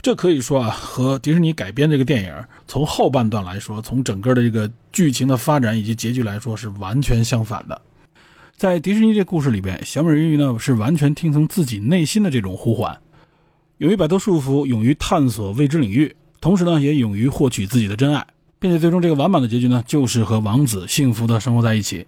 [0.00, 2.34] 这可以说啊，和迪士尼改编这个电影
[2.66, 7.80] 从后半段来说，从整个的这个剧情的发展以及结局来说是完全相反的。
[8.56, 12.98] 在迪士尼这故事里边，小美人鱼呢是完全听从自己内心的这种呼唤，
[13.82, 18.24] 勇于摆脱束缚，勇于探索未知领域，同时呢也勇于获取自己的真爱，
[18.60, 22.06] 并且最终这个完满的结局呢就是和王子幸福的生活在一起。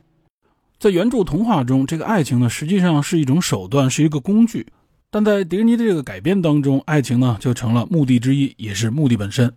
[0.79, 4.69] 在原著童话中，这个爱情呢实际上是一种手段，是一个工具。
[5.11, 9.53] 但在迪士尼的这个改编当中，爱情呢就成了目的之一，也是目的本身。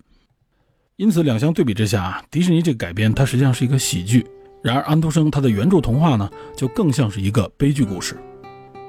[0.95, 4.21] 因此，两相对比之下，迪士尼这个改编它实际上是一个喜剧；
[4.63, 8.17] 然而，安徒生他的原著童话呢，就更像是一个悲剧故事。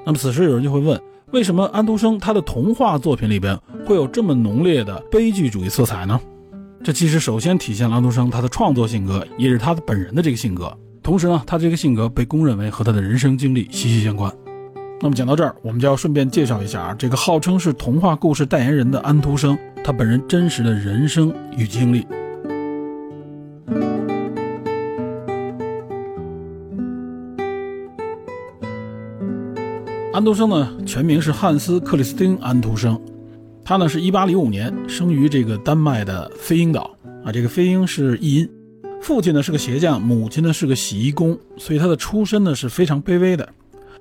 [0.03, 0.99] 那么，此时有人就会问：
[1.31, 3.55] 为什么安徒生他的童话作品里边
[3.85, 6.19] 会有这么浓烈的悲剧主义色彩呢？
[6.83, 10.75] 这其实首先体现了安徒生他的创作性格，也是他的本人的这个性格。
[11.03, 14.33] 同时呢，他这个性格被公认为和他的人生经历息息相关。
[15.01, 22.07] 那么讲到这儿，我们就要顺便介绍一下啊，这个号称是童话故事代言人的安徒生，他本人真实的人生与经历。
[30.19, 32.99] 安徒生呢，全名是汉斯·克里斯汀·安徒生，
[33.63, 36.93] 他呢是一八零五年生于这个丹麦的飞鹰岛
[37.23, 38.49] 啊，这个飞鹰是译音。
[39.01, 43.47] 父亲呢是个鞋匠，母亲呢是个洗衣工，所以他的出身呢是非常卑微的。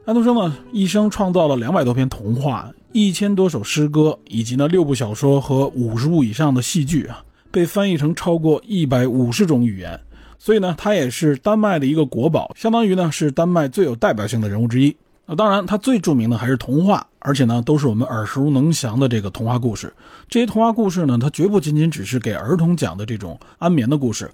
[0.07, 10.01] 安徒生呢一生创造了两百多篇童话，一千多首诗歌，以及呢六部小说和五十部以上的戏剧啊，被翻译成超过一百五十种语言。
[10.37, 14.97] 所以呢，他也是丹麦的一个国宝，相当于呢是丹麦最有代表性的人物之一。
[15.31, 19.93] 那当然，他最著名的还是童话，而且呢都是我们耳熟能详的这个童话故事。
[20.26, 24.31] 这些童话故事呢，它绝不仅仅只是给儿童讲的这种安眠的故事。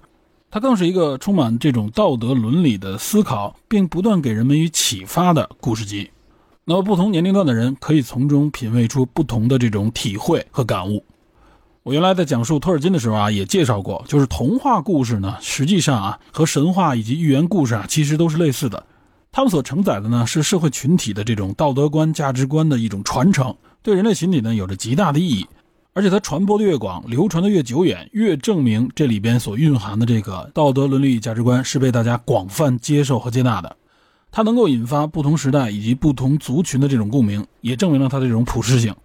[0.49, 6.09] 它更是一个充满这种道德伦理的思考，并不断给人们以启发的故事集。
[6.63, 11.03] 那么，不同年龄段的人可以从中品味出不同的这种体会和感悟。
[11.83, 18.81] 我原来在讲述托尔金的时候啊，也介绍过，就是童话故事呢，实际上啊，和神话以及寓言故事啊，其实都是类似的。
[19.35, 25.45] 他们所承载的呢，是社会群体的这种道德观、价值观的一种传承，对人类心理呢，有着极大的意义。
[25.91, 33.75] 而且它传播的越广，流传的越久远，越证明这里边所蕴含的这个道德伦理价值观是被大家广泛接受和接纳的。
[34.31, 38.95] 它能够引发不同时代以及不同族群的这种共鸣，也证明了它的这种普适性。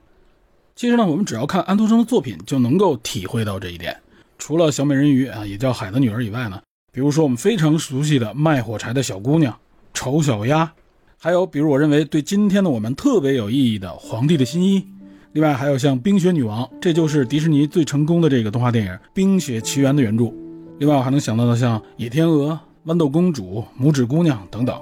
[0.76, 3.97] 其实呢，我们只要看安徒生的作品，就能够体会到这一点。
[4.39, 6.62] 除了小美人鱼啊，也叫海的女儿以外呢，
[6.93, 9.59] 比如说我们非常熟悉的卖火柴的小姑娘、
[9.93, 10.72] 丑小鸭，
[11.18, 14.86] 还有比如我认为对今天的我们特别有意义的皇帝的新衣。
[15.32, 20.32] 另外还有像《冰雪女王》，这就是迪士尼最成功的这个动画电影《冰雪奇缘》的原著。
[20.78, 22.53] 另外我还能想到的像《野天鹅》
[22.93, 24.76] 《豌豆公主》《拇指姑娘》等等。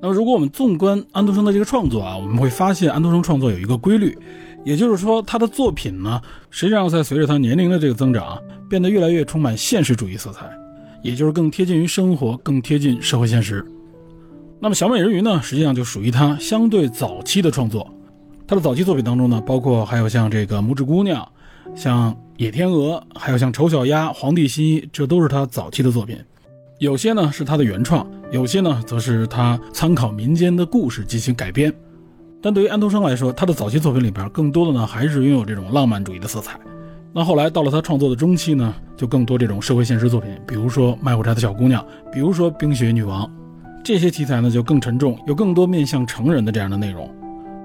[0.00, 4.16] 那么如果我们纵观安徒生的这个创作啊，我们会发现安徒生创作有一个规律，
[4.64, 6.20] 也就是说他的作品呢，
[6.50, 10.48] 实际上在随着他年龄的这个增长，变得越来越充满现实主义色彩，
[11.02, 13.64] 也就是更贴近于生活，更贴近社会现实。
[14.60, 17.88] 那么《小美人鱼》呢，实际上就属于他相对早期的创作。
[18.44, 21.26] 他的早期作品当中呢，包括还有像这个拇指姑娘，
[21.76, 26.18] 像野天鹅，还有像丑小鸭、皇帝新衣，这都是他早期的作品。
[26.80, 31.72] 有些呢是他的原创，有些呢则是他参考民间的故事进行改编。
[32.42, 36.58] 但对于安徒生来说，他的早期作品里边更多的呢还是拥有这种浪漫主义的色彩。
[37.12, 43.28] 那后来到了他创作的中期呢，就更多这种社会现实作品，比如说卖火柴的小姑娘，比如说冰雪女王，
[43.84, 47.08] 这些题材呢就更沉重，有更多面向成人的这样的内容。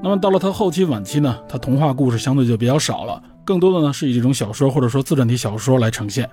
[0.01, 6.29] 那么到了他后期晚期呢，他童话故事相对就比较少了，更多的呢是以这种小说或者说自传体小说来呈现。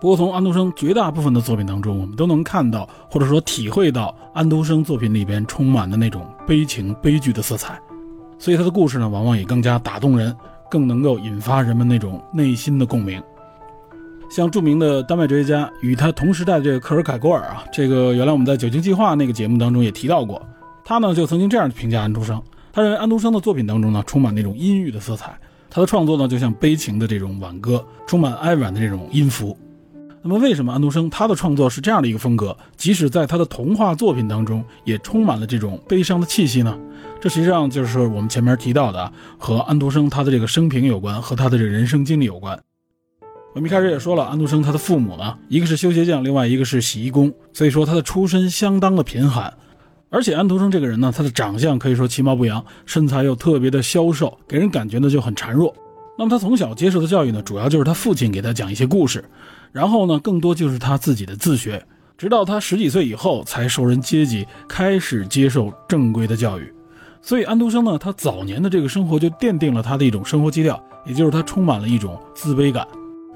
[0.00, 7.78] 不过从安徒生绝大部分的作品当中，我们都能看到或者说体会到安徒生作品里边充满的那种悲情悲剧的色彩，
[8.38, 10.36] 所以他的故事呢往往也更加打动人，
[10.68, 13.22] 更能够引发人们那种内心的共鸣。
[14.32, 20.40] 像著名的丹麦哲学家与他同时代的这个克尔凯郭尔啊，这个原来我们在《酒精计划》那个节目当中也提到过，
[20.82, 22.42] 他呢就曾经这样评价安徒生。
[22.72, 25.38] 他认为安徒生的作品当中呢，充满那种阴郁的色彩。
[25.68, 29.54] 他的创作呢，就像悲情的这种挽歌，充满哀婉的这种音符。
[30.22, 32.56] 那么，为什么安徒生他的创作是这样的一个风格？
[32.74, 36.74] 即使在他的童话作品当中，也充满了这种悲伤的气息呢？
[37.20, 42.58] 这实际上就是我们前面提到的，和安徒生他的这个生平有关，和他的这个人生经历有关。
[43.54, 49.52] 我们一开始也说了，安徒生他的父母呢，一个是修鞋匠，另外一个是洗衣工，所以说他的出身相当的贫寒。
[50.08, 55.74] 而且安徒生这个人呢，他的长相可以说其貌不扬，身材又特别的消瘦，给人感觉呢就很孱弱。
[56.18, 59.22] 那么他从小接受的教育呢，主要就是他父亲给他讲一些故事，
[59.70, 61.84] 然后呢，更多就是他自己的自学，
[62.16, 66.72] 直到他十几岁以后才受人接济，开始接受正规的教育。
[67.20, 72.86] 所以安徒生呢，他早年的这个生活就奠定了他的一种生活基调，也就是他充满了一种自卑感，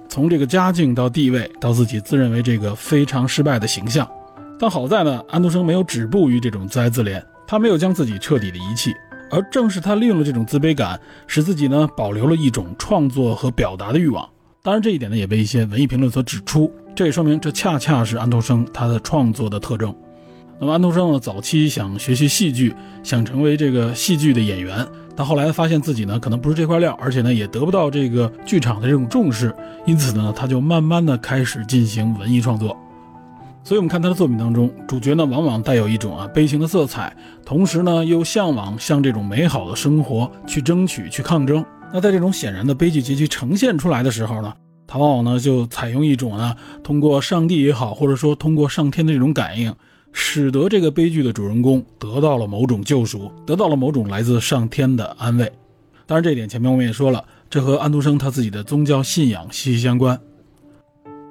[0.09, 4.09] 从这个家境到地位，到自己自认为这个非常失败的形象。
[4.59, 8.95] 但好在呢，安徒生没有止步于这种自哀自怜，他没有将自己彻底的遗弃，
[9.31, 14.27] 而正是他利用了这种自卑感，使自己呢保留了一种创作和表达的欲望。
[14.63, 19.95] 当然，这一点呢也被一些文艺评论所指出，这也说明这恰恰是安徒生他的创作的特征。
[20.59, 29.55] 那么，安徒生呢早期想学习戏剧，想成为这个戏剧的演员，但后来发现自己呢可能不是这块料，而且呢也得不到这个剧场的这种重视，
[29.85, 32.75] 因此呢他就慢慢的开始进行文艺创作。
[33.63, 41.63] 所以，我们看他的作品当中，主角呢往往带有一种啊悲情的色彩，同时呢又向往向这种美好的生活去争取、去抗争。
[41.93, 44.55] 那在这种显然的悲剧结局呈现出来的时候呢，
[44.87, 49.75] 他往往呢就采用一种呢通过上帝也好，或者说通过上天的这种感应，
[50.19, 55.45] 使得这个悲剧的主人公得到了某种救赎，得到了某种来自上天的安慰。
[56.07, 60.19] 当然，这一点前面我们也说了，这和安徒生他自己的宗教信仰息息相关。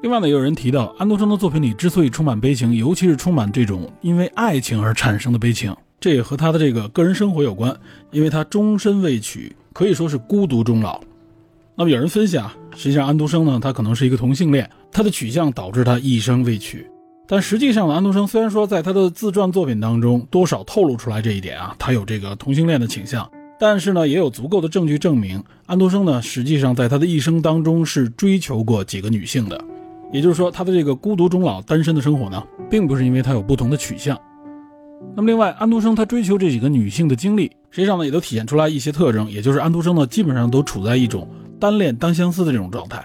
[0.03, 7.75] 另外呢，也有人提到安徒生的作品里之所以充满悲情，尤其是充满这种因为爱情而产生的悲情，这也和他的这个个人生活有关，
[8.11, 11.01] 因为他终身未娶，可以说是孤独终老。
[11.75, 16.86] 那么有人分析啊，实际上安徒生呢，他可能是一个同性恋，他的取向导致他一生未娶。
[17.28, 29.59] 但实际上呢，安徒生虽然说在他的自传作品当中多少透露出来这一点啊，他有这个同性恋的倾向，但是呢，也有足够的证据证明安徒生呢，实际上在他的一生当中是追求过几个女性的。
[30.13, 34.17] 也就是说，他的这个孤独终老、单身的生活呢，并不是因为他有不同的取向。
[35.15, 41.28] 那么，另外，安徒生他追求这几个女性的经历，实际上呢，也都体现出来一些特征，也就是安徒生呢，基本上都处在一种
[41.59, 43.03] 单恋单相思的这种状态。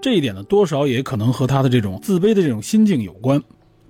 [0.00, 3.42] 这一点呢，多少也可能和他的这种自卑的这种心境有关。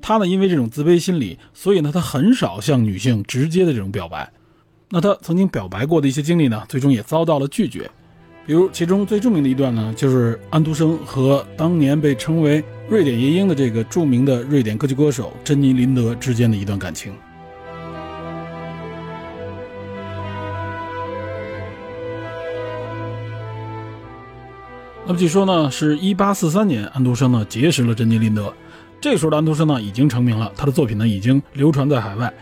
[0.07, 4.31] 他呢，因为这种自卑心理，所以呢，他很少向女性直接的这种表白。
[4.91, 7.91] 那他曾经表白过的一些经历呢，最终也遭到了拒绝。
[8.47, 17.15] 比如，其中最著名的一段呢，就是安徒生和当年被称为“瑞典夜莺”的这个著名的瑞典歌剧歌手珍妮·林德之间的一段感情。
[25.07, 28.53] 那么据说呢，是一八四三年，安徒生呢结识了珍妮·林德。
[29.05, 32.33] 这时候的安徒生呢已经成名了，他的作品呢已经流传在海外，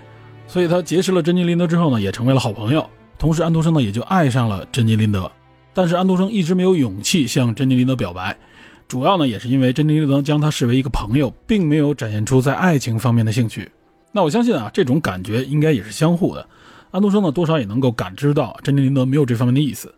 [0.47, 2.89] 所以他结识了珍妮·林德之后呢，也成为了好朋友。
[3.19, 5.29] 同时，安徒生呢也就爱上了珍妮·林德。
[5.75, 8.39] 但是安徒生一直没有勇气向珍妮·林德表白，
[8.87, 13.69] 主要呢也是因为珍妮·林德将他视为一个朋友，并没有展现出在爱情方面的兴趣。
[14.13, 16.49] 那我相信啊，这种感觉应该也是相互的。
[16.93, 19.93] 安徒生呢多少也能够感知到珍妮·林德没有这方面的意思。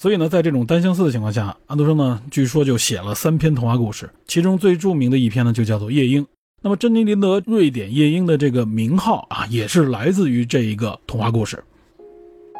[0.00, 6.22] 所以呢，在这种单相思的情况下，安徒生呢，据说就写了三篇童话故事，其中最著名的一篇呢，就叫做《夜莺》。
[6.62, 11.60] 那么，珍妮林德瑞典夜莺的这个名号啊，也是来自于这一个童话故事。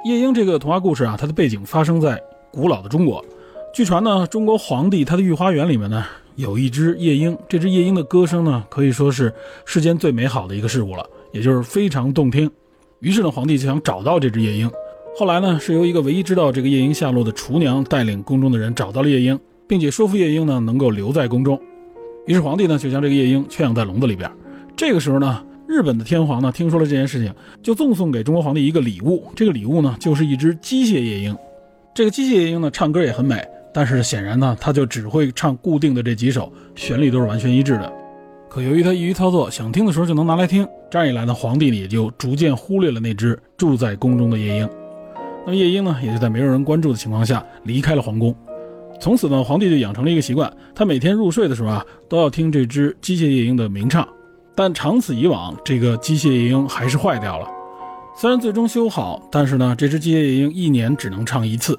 [0.05, 2.21] 夜莺这个童话故事啊，它的背景发生在
[2.51, 3.25] 古老的中国。
[3.73, 9.33] 据传呢，中国皇帝他的御花园里面呢，有一只夜莺，这只夜莺的歌声呢，可以说是
[9.65, 12.51] 世间最美好的一个事物了，也就是非常动听。
[12.99, 14.69] 于是呢，皇帝就想找到这只夜莺。
[15.17, 21.61] 后来呢，是由一个唯一知道这个夜莺下落的厨娘带领宫中的人找到了夜莺，并且说服夜莺呢能够留在宫中。
[22.27, 24.31] 于是皇帝呢就将这个夜莺圈养在笼子里边。
[24.77, 29.25] 这个时候呢，日本的天皇呢听说了这件事情，就赠送给中国皇帝一个礼物。
[29.35, 31.37] 这个礼物呢就是一只机械夜莺。
[31.93, 33.45] 这个机械夜莺呢唱歌也很美，
[33.75, 37.93] 但是显然呢它就只会唱固定的这几首，旋律都是完全一致的。
[38.49, 44.69] 可由于它易于操作，想听的时候就能拿来听，这样一来呢，皇帝也就逐渐忽略了那只住在宫中的夜莺。
[45.49, 48.37] 那么夜莺呢，也就在没有人关注的情况下离开了皇宫。
[49.01, 54.07] 从此呢，皇帝就养成了一个习惯，他每天入睡的时候啊，都要听这只机械夜莺的鸣唱。
[54.55, 57.49] 但长此以往，这个机械夜莺还是坏掉了。
[58.15, 61.79] 虽然最终修好，但是呢，这只机械夜莺一年只能唱一次。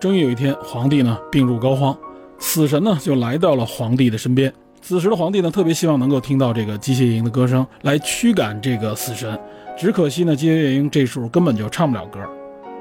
[0.00, 1.96] 终于有一天，皇帝呢病入膏肓，
[2.40, 4.52] 死神呢就来到了皇帝的身边。
[4.82, 9.38] 此时的皇帝呢，特别希望能够听到这个机械夜莺的歌声来驱赶这个死神。
[9.78, 12.18] 只可惜呢，机械夜莺这时候根本就唱不了歌。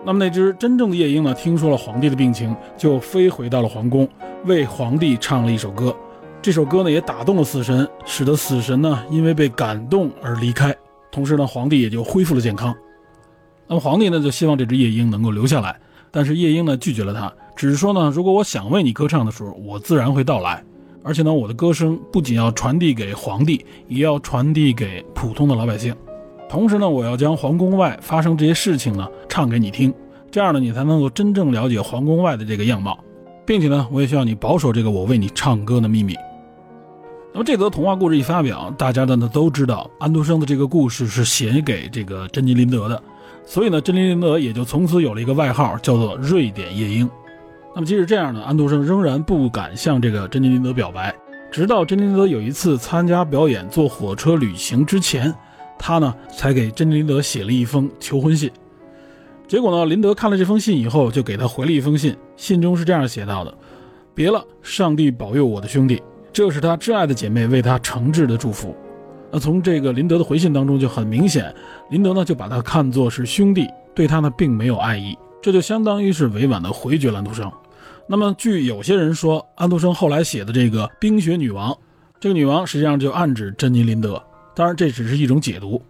[0.06, 1.34] 那么那只真正的夜莺呢？
[1.34, 4.08] 听说了皇帝的病情，就飞回到了皇宫，
[4.44, 5.96] 为皇帝唱了一首歌。
[6.42, 10.76] 这首歌呢，也打动了死神，使得死神呢，因为被感动而离开。
[11.10, 12.76] 同时呢，皇帝也就恢复了健康。
[13.66, 15.80] 那么皇帝呢，就希望这只夜莺能够留下来，
[16.12, 20.62] 但是夜莺呢，拒绝了他，只是说呢，如果我想为你歌唱的时候，我自然会到来。
[21.02, 25.96] 而且呢，我的歌声不仅要传递给皇帝，也要传递给普通的老百姓。
[26.50, 29.94] 同时呢，我要将皇宫外发生这些事情呢唱给你听，
[30.30, 33.00] 这样呢，你才能够真正了解皇宫外的这个样貌，
[33.46, 36.16] 并且呢，我也需要你保守这个我为你唱歌的秘密。
[37.34, 43.02] 那么这则童话故事一发表，大家呢都知道安徒生的这个故事是写给这个珍妮林德的，
[43.44, 47.10] 所以呢，珍妮林德也就从此有了一个外号，叫做瑞典夜莺。
[47.74, 51.12] 那么即使这样呢，安徒生仍然不敢向这个珍妮林德表白，
[51.52, 55.34] 直到珍妮林德有一次参加表演坐火车旅行之前。
[55.86, 58.50] 他呢，才给珍妮林德写了一封求婚信。
[59.50, 62.16] 结果呢，林德看了这封信以后，就给他回了一封信。
[62.38, 63.54] 信中是这样写到的
[64.16, 68.74] ：“别了，上帝保佑我的兄弟。”这是他挚爱的姐妹为他诚挚的祝福。
[69.30, 71.54] 那从这个林德的回信当中就很明显，
[71.90, 77.52] 林德呢就把他看作是兄弟，对他呢并没有爱意，这就相当于是委婉的回绝了安徒生。
[78.08, 81.72] 那么，据有些人说，安徒生后来写的这个《冰雪女王》，
[82.22, 84.24] 这个女王实际上就暗指珍妮林德。
[84.56, 85.82] 当然，这只是一种解读。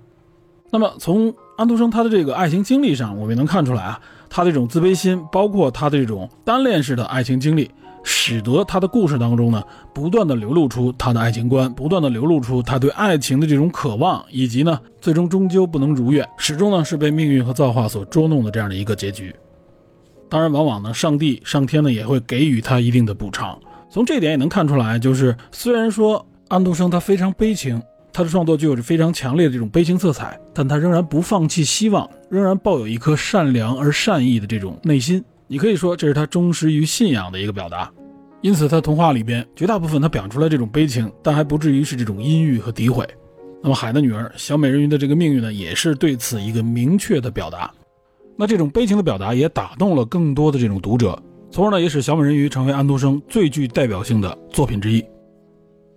[0.71, 3.99] 那么，从安徒生他的这个爱情经历上，我们也能看出来啊，
[4.29, 7.69] 他这种自卑心，包括他这种单恋式的爱情经历，
[8.03, 9.61] 使得他的故事当中呢，
[9.93, 19.35] 不断的流露出他的爱情观，不断的流露出他对爱情的这种渴望，以及呢，最终终究不能如愿，始终呢是被命运和造化所捉弄的这样的一个结局。
[20.27, 23.59] 当然，往往呢，上帝、上天呢也会给予他一定的补偿。
[23.91, 27.79] 从这点也能看出来，就是虽然说安徒生他非常悲情。
[28.13, 35.21] 他的创作具有着非常强烈的这种悲情色彩，但他仍然不放弃希望，仍然抱有一颗善良而善意的这种内心。
[35.47, 37.91] 你可以说这是他忠实于信仰的一个表达。
[38.41, 43.07] 因此，他童话里边绝大部分他表出来这种悲情，但还不至于是这种阴郁和诋毁。
[43.63, 47.73] 那么，海的女儿小美人鱼的这个命运呢，也是对此一个明确的表达。
[48.37, 51.17] 那这种悲情的表达也打动了更多的这种读者，
[51.49, 55.03] 从而呢，也使小美人鱼成为安徒生最具代表性的作品之一。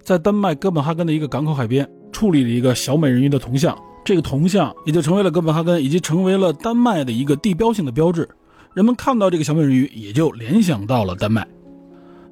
[0.02, 1.88] 在丹麦哥本哈根的一个港口海边。
[2.12, 8.28] 矗立了一个小美人鱼的铜像，这个铜像也就成为了哥本哈根以及成为了丹麦的一个地标性的标志。
[8.74, 11.46] 人们看到这个小美人鱼，也就联想到了丹麦。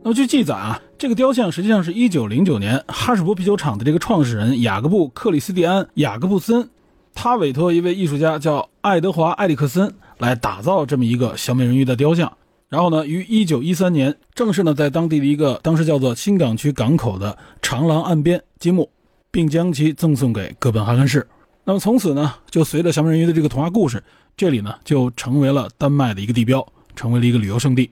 [0.03, 6.69] 那么据记载啊，这个雕像实际上是一九零九年哈士伯啤酒厂的这个创始人雅各布·克里斯蒂安·雅各布森，
[7.15, 12.31] 他委托一位艺术家叫爱德华·埃里克森来打造这么一个小美人鱼的雕像。
[12.69, 18.91] 然后呢，于一九一三年正式呢在当地的一个当时叫做新港区港口的长廊岸边揭幕。
[19.35, 21.27] 并将其赠送给哥本哈根市。
[21.65, 24.01] 那么从此呢，就随着小美人鱼的这个童话故事，
[24.37, 26.65] 这里呢就成为了丹麦的一个地标，
[26.95, 27.91] 成为了一个旅游胜地。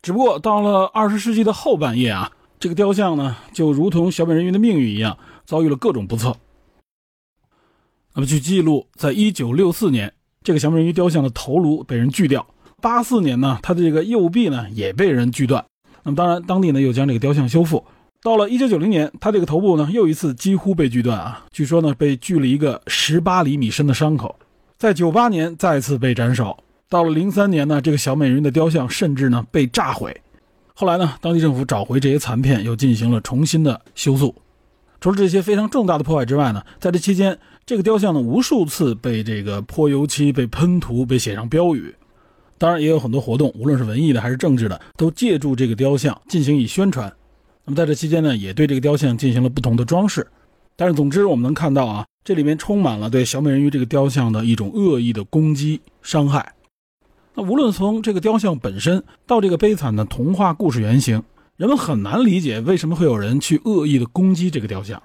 [0.00, 6.34] 只不过到了二十世纪的后半叶啊，这个雕像呢就如同小美人鱼的命运一样，遭遇了各种不测。
[8.14, 10.10] 那么据记录，在一九六四年，
[10.42, 12.40] 这个小美人鱼雕像的头颅被人锯掉；
[12.80, 15.62] 八四年呢，它的这个右臂呢也被人锯断。
[16.02, 17.84] 那么当然，当地呢又将这个雕像修复。
[18.26, 24.34] 到了一九九零年，他这个头部呢又一次几乎被锯断啊，据说呢被锯了一个十八厘米深的伤口。
[24.76, 26.58] 在九八年再次被斩首。
[26.88, 30.20] 到了零三年呢，这个小美人鱼的雕像甚至呢被炸毁。
[30.74, 34.34] 后来呢，当地政府找回这些残片，又进行了重新的修复。
[35.00, 41.94] 除了这些非常重大的破坏之外呢，在这期间，这个雕像呢无数次被这个泼油漆、被喷涂、被写上标语。
[42.58, 47.12] 当然，也有很多活动，无论是文艺的还是政治的，都借助这个雕像进行以宣传。
[47.66, 50.26] 那么在这期间呢，也对这个雕像进行了不同的装饰，
[50.76, 56.54] 但是总之我们能看到啊，这里面充满了对小美人鱼这个雕像的一种恶意的攻击伤害。
[57.34, 61.22] 那无论从这个雕像本身到这个悲惨的童话故事原型，
[61.56, 65.02] 人们很难理解为什么会有人去恶意的攻击这个雕像。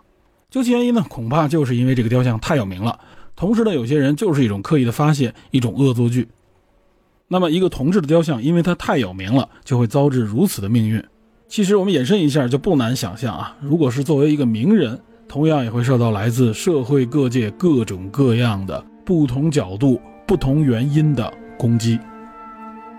[0.51, 2.99] 究其原因呢，恐怕就是因为这个雕像太有名了，
[3.35, 6.27] 同时呢，有些人就是一种刻意的发泄，一种恶作剧。
[7.27, 11.03] 那么一个同志的雕像，因为它太有名了，就会遭致如此的命运。
[11.51, 14.97] 其实我们延伸一下，就不难想象啊，如果是作为一个名人，
[15.27, 21.99] 同样也会受到来自社会各界各种各样的不同角度、不同原因的攻击。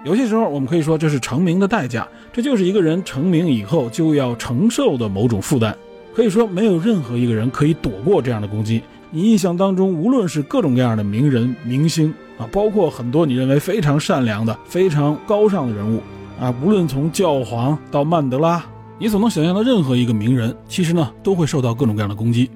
[0.04, 5.74] 有些时候，我们可以说这是成名的代价，这就是一个人成名以后就要承受的某种负担。
[6.14, 8.82] 可以说，没有任何一个人可以躲过这样的攻击。
[9.10, 16.02] 你印象当中，无论是各种各样的名人、明星啊，包括很多你认为非常善良的、非常高尚的人物。
[16.42, 18.64] 啊，无论从教皇到曼德拉，
[18.98, 22.50] 你所能想象的任何一个名人，其实呢都会受到各种各样的攻击。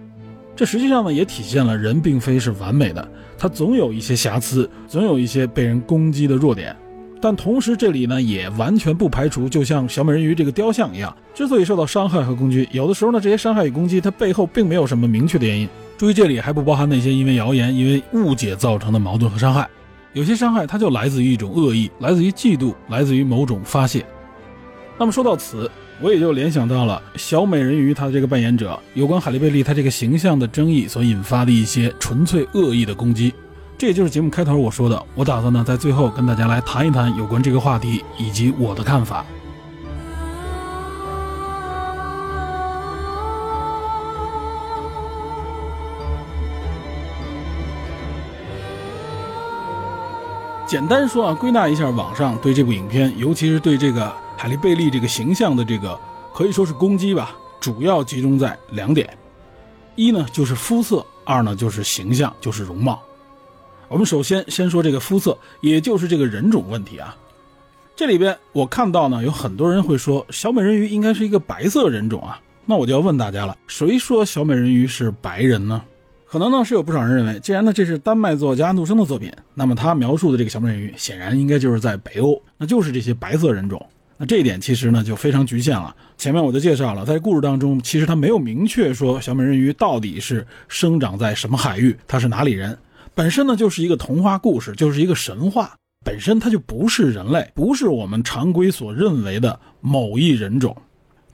[0.56, 3.08] 这实际上呢也体现了人并非是完美的，
[3.38, 6.74] 他总有一些瑕疵，总有一些被人攻击的弱点。
[7.22, 15.68] 但同时这里呢也完全不排除，就像小美人鱼这个雕像一样，之所以受到伤害和攻击，有的时候呢这些伤害与攻击它背后并没有什么明确的原因。
[15.96, 19.68] 注意这里还不包含那些因为谣言、因为误解造成的矛盾和伤害。
[20.16, 24.02] 有些伤害，它就来自于一种恶意，来自于嫉妒，来自于某种发泄。
[24.96, 33.34] 那么说到此，我也就联想到了小美人鱼她的这个扮演者有关海莉贝利她这个形象的争议所引发的一些纯粹恶意的攻击。
[33.76, 39.22] 这也就是节目开头我说的，我打算呢在最后跟大家来谈一谈有关这个话题以及我的看法。
[50.66, 55.96] 简单说啊，归纳一下网上对这部影片，尤其是对这个海莉贝利这个形象的这个
[56.34, 59.16] 可以说是攻击吧，主要集中在两点：
[59.94, 63.00] 一呢就是肤色，二呢就是形象，就是容貌。
[63.86, 67.16] 我们首先先说这个肤色，也就是这个人种问题啊。
[67.94, 75.80] 这里边我看到呢，有很多人会说小美人鱼应该是一个白色人种啊，那我就要问大家了，谁说小美人鱼是白人呢？
[76.28, 83.80] 可能呢是有不少人认为，既然呢这是丹麦作家安徒生的作品，那么他描述的这个小美人鱼显然应该就是在北欧，那就是这些白色人种。
[84.18, 85.94] 那这一点其实呢就非常局限了。
[86.18, 92.76] 前面我就介绍了，在故事当中，其实他没有明确说小美人鱼到底是生长在什么海域，他是哪里人，
[93.14, 95.74] 本身呢就是一个童话故事，就是一个神话，
[96.04, 100.76] 本身它就不是人类，不是我们常规所认为的某一人种。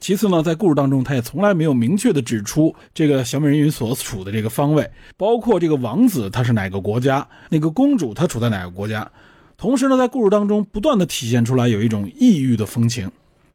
[0.03, 9.09] 其次呢，在故事当中，他也从来没有明确的指出这个小美人鱼所处的这个方位，包括这个王子他是哪个国家，那个公主她处在哪个国家。
[9.57, 13.09] 同时呢，在故事当中不断的体现出来有一种异域的风情，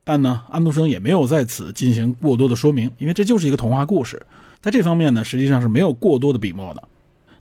[0.06, 4.26] 但呢，安徒生也没有在此进行过多的说明，因为这就是一个童话故事。
[4.62, 6.82] 在这方面呢，实际上是没有过多的笔墨的。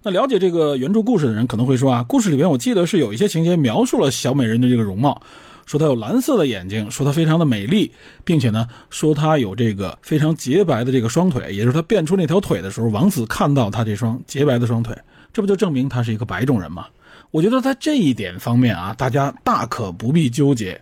[0.03, 5.23] 那了解这个原著故事的人可能会说啊，故事里边我记得是有一些情节描述了小美人的这个容貌，
[5.67, 7.93] 说她有蓝色的眼睛，说她非常的美丽，
[8.25, 14.97] 并且呢，说她有这个非常洁白的这个双腿，也就是她变出那条腿的时候，王子看到她这双洁白的双腿，
[15.33, 16.87] 这不就证明她是一个白种人吗？
[17.33, 20.81] 我觉得在这一点方面啊，大家大可不必纠结。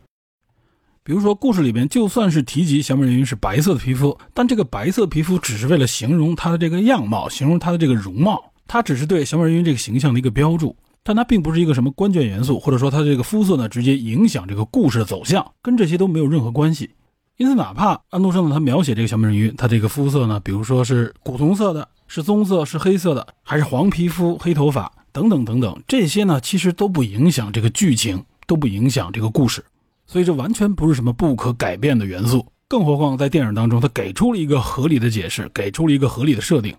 [1.03, 10.75] 比如说，故事里边就算是提及小美人鱼是白色的皮肤，但这个白色皮肤只是为了形容她的这个样貌，形容她的这个容貌，它只是对小美人鱼这个形象的一个标注，
[11.05, 16.91] 但它并不是一个什么关键元素，或者说它这个肤色呢，直接影响这个故事的走向，跟这些都没有任何关系。
[17.37, 29.65] 因此，哪怕安徒生呢，他描写这个小美人鱼，他这个肤色呢，比如说是古铜色的，是棕色，是黑色的，还是黄皮肤、黑头发等等等等，这些呢，其实都不影响这个剧情，都不影响这个故事。
[30.07, 36.75] 所以这完全不是什么不可改变的元素，更何况在电影当中，他给出了一个合理的解释，给出了一个合理的设定。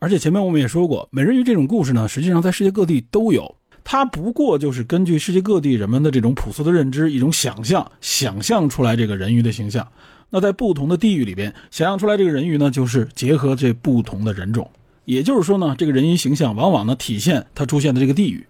[0.00, 9.86] 而且前面我们也说过，美人鱼这种故事呢，实际上在世界各地都有，它不过就是根据世界各地人们的这种朴素的认知，一种想象，想象出来这个人鱼的形象。
[10.30, 14.70] 那在不同的地域里边，想象出来这个人鱼呢，就是结合这不同的人种。
[15.04, 18.46] 也就是说呢，这个人鱼形象往往呢体现它出现的这个地域。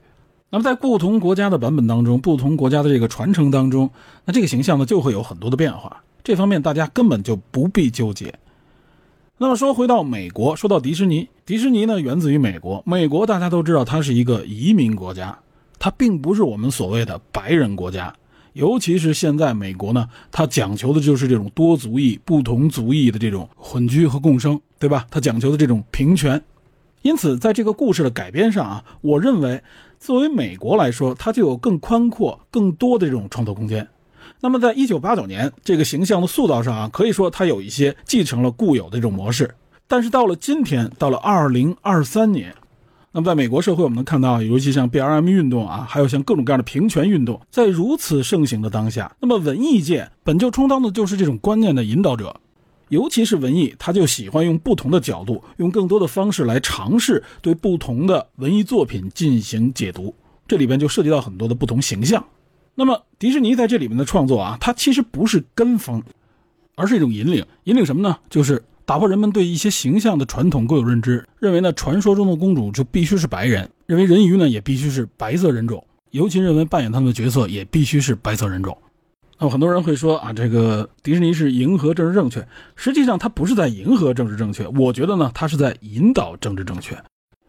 [0.50, 3.90] 那么在不同国家的版本当中，不同国家的这个传承当中，
[4.24, 6.02] 那这个形象呢就会有很多的变化。
[6.22, 8.32] 这方面大家根本就不必纠结。
[9.42, 12.82] 那么说回到美国，说到迪士尼，迪士尼呢源自于美国。
[12.84, 15.38] 美国大家都知道，它是一个移民国家，
[15.78, 18.14] 它并不是我们所谓的白人国家。
[18.52, 25.06] 尤其是现在美国呢，它讲求的就是这种多族裔、不同族裔的这种混居和共生，对吧？
[25.10, 26.42] 它讲求的这种平权。
[27.00, 29.62] 因此，在这个故事的改编上啊，我认为。
[29.98, 33.86] 作为美国来说，它就有更宽阔、更多的这种创作空间。
[34.42, 39.54] 那么，在一九八九年这个形象的塑造上啊，可以说它有一些继承了固有的这种模式。
[39.86, 42.54] 但是到了今天，到了二零二三年，
[43.12, 52.34] 那么在美国社会，我们能看到，尤其像 B R M 运动啊，还有像各种各样的平权运动，在如此盛行的当下，那么文艺界本就充当的就是这种观念的引导者。
[52.88, 60.14] 尤其是文艺，他就喜欢用不同的角度，用更多的方式来尝试对不同的文艺作品进行解读。
[60.48, 62.24] 这里边就涉及到很多的不同形象。
[62.80, 66.02] 那么迪士尼在这里面的创作啊，它其实不是跟风，
[66.76, 67.44] 而是一种引领。
[67.64, 68.16] 引领什么呢？
[68.30, 78.74] 就是打破人们对一些形象的传统固有认知，认为呢传说中的公主就必须是白人，认为人鱼呢也必须是白色人种，尤其认为扮演他们的角色也必须是白色人种。
[79.38, 86.96] 那么很多人会说啊，这个迪士尼是迎合政治正确，实际上它不是在迎合政治正确，我觉得呢，它是在引导政治正确。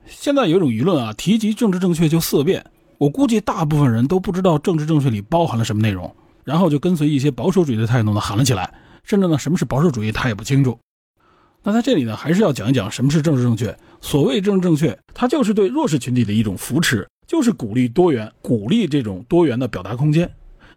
[0.07, 2.65] 现在有一种舆论啊，提及政治正确就色变，
[3.01, 8.71] 我估计大部分人都不知道政治正确里包含了什么内容，然后就跟随一些保守主义的态度呢喊了起来，
[9.03, 10.77] 甚至呢什么是保守主义他也不清楚。
[11.63, 13.75] 那在这里呢，还是要讲一讲什么是政治正确。
[14.01, 20.31] 所谓政治正确，它就是对弱势群体的一种扶持，就是鼓励多元，鼓励这种多元的表达空间。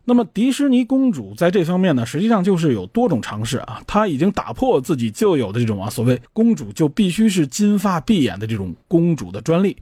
[0.06, 9.76] 那么迪士尼公主在这方面呢，实际上就是有多种尝试啊，她已经打破自己旧有的这种啊所谓公主就必须是金发碧眼的这种公主的专利，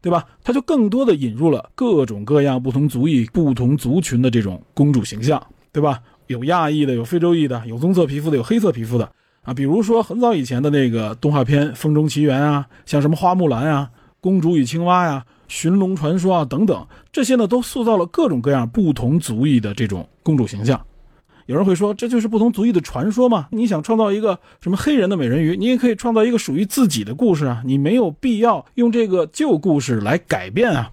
[0.00, 0.24] 对吧？
[0.44, 6.00] 他就更多的引入了各种各样不同族裔、不同族群的这种公主形象，对吧？
[6.28, 9.10] 有亚裔的，有非洲裔的，有棕色皮肤的，有黑色皮肤的
[9.42, 9.54] 啊。
[9.54, 13.90] 比如说很早以前的那个动画片《风中奇缘》啊，像什么花木兰啊、
[14.20, 15.24] 公主与青蛙呀。
[15.48, 20.78] 寻龙传说啊，等等，这些呢都塑造了各种各样不同族裔的这种公主形象。
[21.48, 23.48] 有人会说，这就是不同族裔的传说吗？
[23.52, 30.90] 你想创造一个什么黑人的美人鱼，你也可以创造一个属于自己的故事啊，你没有必要用这个旧故事来改变啊。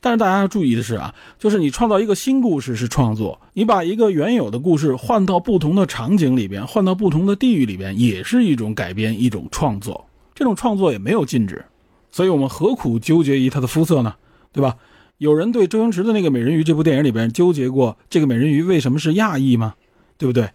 [0.00, 10.06] 但是大家要注意的是啊，就是你创造一个新故事是创作，你把一个原有的故事换到不同的场景里边，换到不同的地域里边，也是一种改编，一种创作。
[10.34, 11.62] 这种创作也没有禁止。
[12.10, 14.14] 所以我们何苦纠结于他的肤色呢？
[14.52, 14.74] 对吧？
[15.18, 19.74] 有人对周星驰的那个美人鱼这部电影里边纠结过这个美人鱼为什么是亚裔吗？
[20.22, 20.48] 对不对？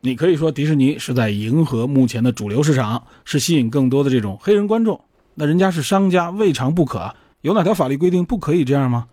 [0.00, 5.00] 你可以说迪士尼是在迎合目前的主流市场，是吸引更多的这种黑人观众。
[5.36, 7.14] 那人家是商家，未尝不可。
[7.42, 9.06] 有哪条法律规定不可以这样吗？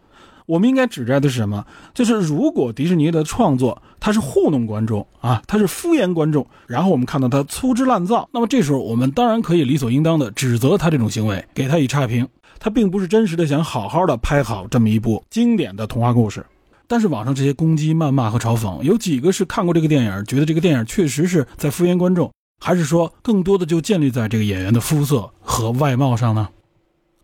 [0.47, 1.63] 我们应该指摘的是什么？
[1.93, 12.27] 就是如果迪士尼的创作它是糊弄观众啊，它是敷衍观众，然后我们看到它粗制滥造，那么这时候我们当然可以理所应当的指责他这种行为，给他以差评。
[12.57, 16.43] 他并不是真实的想好好的拍好这么一部经典的童话故事。
[16.89, 26.49] 但是网上这些攻击、谩骂和嘲讽，有几个是看过这个电影，觉得这个电影确实是在敷衍观众，还是说更多的就建立在这个演员的肤色和外貌上呢？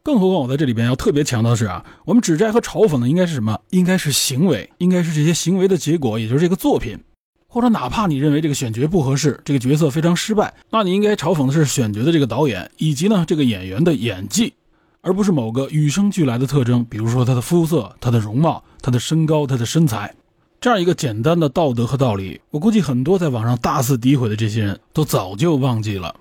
[0.03, 3.59] 更何况，我在这里边要特别强调的是啊，我们指摘和嘲讽的应该是什么？
[3.71, 6.99] 应该是行为，应该是这些行为的结果，也就是这个作品。
[7.47, 14.53] 或者哪怕你认为这个选角不合适，这个角色非常失败，那你应该嘲讽的是选角的这个导演以及呢这个演员的演技，
[15.05, 20.11] 而不是某个与生俱来的特征，比如说他的肤色、他的容貌、他的身高、他的身材。
[20.59, 26.15] 这样一个简单的道德和道理，我估计很多在网上大肆诋毁的这些人都早就忘记了。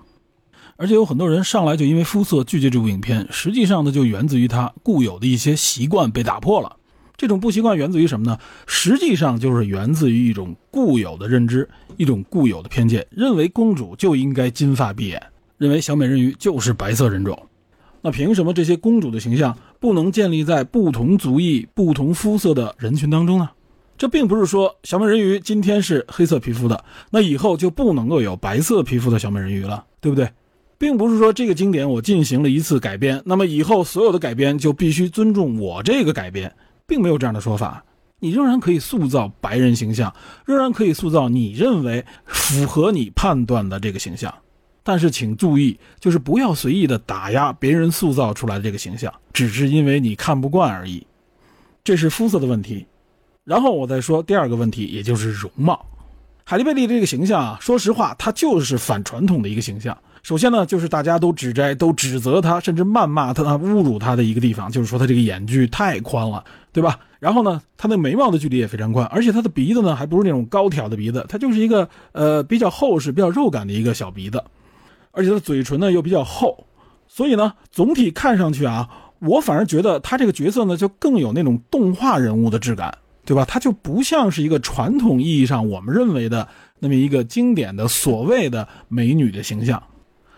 [0.77, 6.75] 而且有很多人上来就因为肤色拒绝这部影片，实际上呢就源自于他固有的一些习惯被打破了。
[7.17, 8.37] 这种不习惯源自于什么呢？
[8.67, 11.67] 实际上就是源自于一种固有的认知，
[11.97, 15.23] 一种固有的偏见，认为公主就应该金发碧眼，
[15.57, 17.41] 认为小美人鱼就是白色人种。
[18.05, 23.49] 那凭什么这些公主的形象不能建立在不同族裔、不同肤色的人群当中呢？
[23.97, 30.29] 这并不是说小美人鱼今天是黑色皮肤的，那以后就不能够有白色皮肤的小美人鱼了，对不对？
[30.77, 36.53] 并不是说这个经典我进行了一次改编，那么以后所有的改编就必须尊重我这个改编，
[36.85, 37.83] 并没有这样的说法。
[38.19, 40.13] 你仍然可以塑造白人形象，
[40.45, 44.31] 仍然可以塑造你认为符合你判断的这个形象，
[44.87, 51.05] 但是请注意，就是不要随意的打压别人塑造出来的这个形象，只是因为你看不惯而已。
[51.83, 52.85] 这是肤色的问题。
[53.43, 55.83] 然后我再说第二个问题，也就是容貌。
[56.43, 59.97] 海莉贝利这个形象啊，说实话，它就是反传统的一个形象。
[60.21, 66.99] 首先呢，就是大家都指摘、都指责他，甚至谩骂他、侮辱他的一个地方，就是说他这个眼距太宽了，对吧？
[67.19, 74.43] 然后呢，他的眉毛的距离也非常宽，而且他的鼻子呢，还不是那种高挑的鼻子，他就是一个呃比较厚实、比较肉感的一个小鼻子，
[75.15, 76.65] 而且他嘴唇呢又比较厚，
[77.07, 78.89] 所以呢，总体看上去啊，
[79.19, 82.95] 我反而觉得他这个角色呢，就更有那种动画人物的质感。
[83.27, 83.43] 对吧？
[83.43, 86.47] 它就不像是一个传统意义上我们认为的
[86.77, 89.81] 那么一个经典的所谓的美女的形象。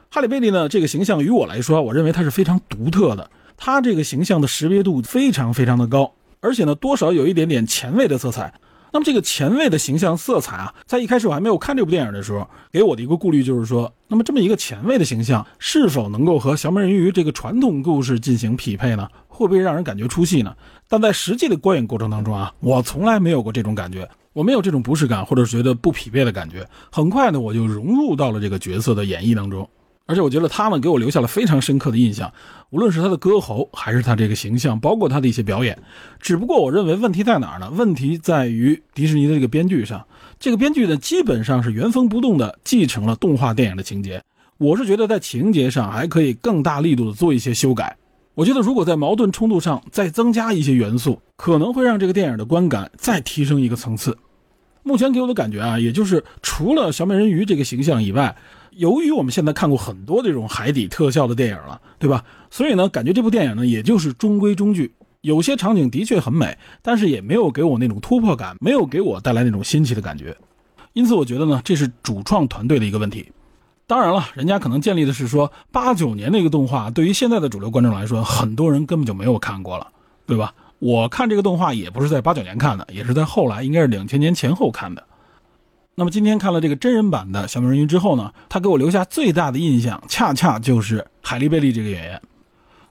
[0.09, 3.29] 哈利贝利呢，这个形象于我来说，我认为它是非常独特的。
[3.57, 8.53] 它这个形象的识别度非常非常的高，而且呢，多少有一点点前卫的色彩。
[8.97, 19.07] 那么这个前卫的形象色彩啊，在一开始我还没有看这部电影的时候，给我的一个顾虑就是说，那么这么一个前卫的形象，是否能够和小美人鱼这个传统故事进行匹配呢？
[19.27, 20.51] 会不会让人感觉出戏呢？
[20.87, 26.67] 但在实际的观影过程当中啊，我从来没有过这种感觉，我没有这种不适感，或者觉得不匹配的感觉。
[26.91, 29.69] 很快呢，我就融入到了这个角色的演绎当中，
[30.07, 32.33] 而且我觉得他呢给我留下了非常深刻的印象，
[32.71, 35.77] 无论是他的歌喉，还是他这个形象，包括他的一些表演。
[36.19, 37.69] 只不过我认为问题在哪儿呢？
[37.69, 40.03] 问题在于迪士尼的这个编剧上，
[40.39, 44.23] 这个编剧呢基本上是原封不动的继承了动画电影的情节。
[44.57, 47.95] 我是觉得在情节上还可以更大力度的做一些修改。
[48.33, 54.15] 我觉得，如果在矛盾冲突上再增加一些元素，可能会让这个电影的观感再提升一个层次。
[54.83, 58.35] 目前给我的感觉啊，也就是除了小美人鱼这个形象以外，
[58.77, 62.23] 由于我们现在看过很多这种海底特效的电影了，对吧？
[62.49, 64.93] 所以呢，感觉这部电影呢，也就是中规中矩。
[65.21, 70.35] 有些场景的确很美，但是也没有给我那种突破感，没有给我带来那种新奇的感觉。
[70.93, 73.31] 因此，我觉得呢，这是主创团队的一个问题。
[73.87, 79.87] 当然了，人家可能建立的是说八九年那个动画，对于现在的主流观众来说，很多人根本就没有看过了，
[80.25, 80.53] 对吧？
[80.79, 85.03] 我看这个动画也不是在八九年看的，也是在后来，应该是两千年前后看的。
[85.99, 92.21] 那么今天看了这个真人版的小美人鱼之后呢，他给我留下最大的印象，恰恰就是海莉贝利这个演员。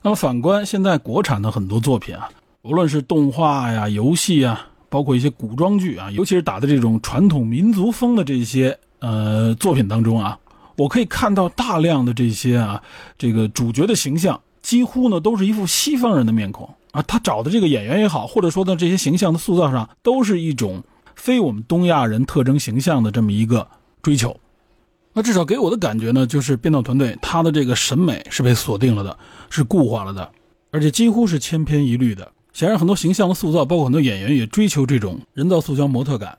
[0.01, 2.27] 那么反观现在国产的很多作品啊，
[2.63, 10.37] 无论是动画呀、游戏啊，包括一些古装剧啊，尤其是打的这种传统民族风的这些呃作品当中啊。
[10.75, 12.83] 我可以看到大量的这些啊，
[13.17, 17.01] 这个主角的形象几乎呢都是一副西方人的面孔啊。
[17.03, 20.83] 他找的这个演员也好，或者说呢这些形象的塑造上，都是一种
[21.17, 23.67] 非我们东亚人特征形象的这么一个
[24.01, 24.33] 追求。
[25.11, 29.17] 那至少给我的感觉呢，就是编导团队他的这个审美是被锁定了的，
[29.49, 30.31] 是固化了的，
[30.71, 32.31] 而且几乎是千篇一律的。
[32.53, 36.37] 显然，很多形象的塑造，包括很多演员也追求这种人造塑胶模特感。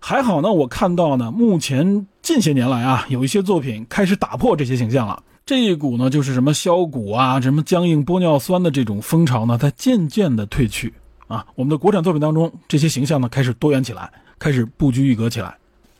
[0.00, 5.22] 还好呢，我看到呢，目前近些年来啊，有一些作品开始打破这些形象了。
[5.46, 10.92] 这一股呢，就是什么削骨啊，什么僵硬玻尿酸的这种风潮呢，在渐渐的退去
[11.26, 11.46] 啊。
[11.54, 15.56] 我们的国产作品当中，这些形象呢，开始多元起来，开始不拘一格起来。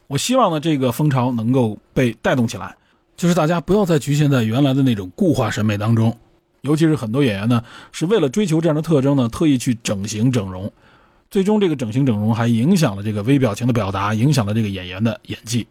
[0.07, 2.77] 我希望呢，这个风潮能够被带动起来，
[3.17, 6.17] 就是大家不要再局限在原来的那种固化审美当中，
[6.61, 10.71] 尤其是很多演员呢，是为了追求这样的特征呢，特意去整形整容。
[11.31, 15.67] 最终，这个整形整容还影响了这个微表情的表达，影响了这个演员的演技。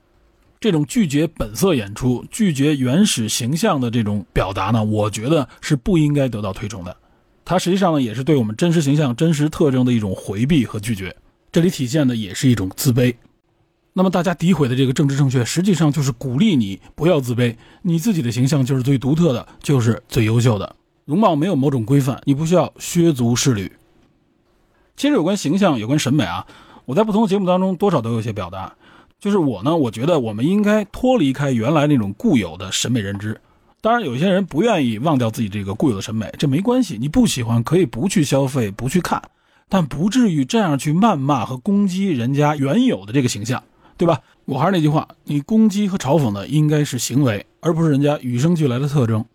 [0.60, 6.96] 这种拒绝本色演出、拒绝原始形象的这种表达呢，我觉得是不应该得到推崇的。
[7.46, 11.16] 它实际上呢，也是对我们真实形象、真实特征的一种回避和拒绝。
[11.52, 13.16] 这里体现的也是一种自卑。
[13.94, 20.76] 那么，大家诋毁的这个政治正确，实际上就是鼓励你不要自卑，你自己的形象就是最独特的，就是最优秀的。
[21.06, 23.72] 容貌没有某种规范，你不需要削足适履。
[24.96, 26.48] 其实有关形象、有关审美啊，
[26.86, 28.74] 我在不同的节目当中多少都有些表达。
[29.20, 33.40] 就是我呢，我觉得我们应该脱离开原来那种固有的审美认知。
[33.84, 39.22] 当然，有些人不愿意忘掉自己这个固有的审美，这没关系，你不喜欢可以不去消费，不去看，
[39.68, 43.62] 但不至于这样去谩骂和攻击人家原有的这个形象，
[43.98, 44.22] 对吧？
[44.46, 49.26] 我还是那句话，你攻击和嘲讽的应该是行为，而不是人家与生俱来的特征。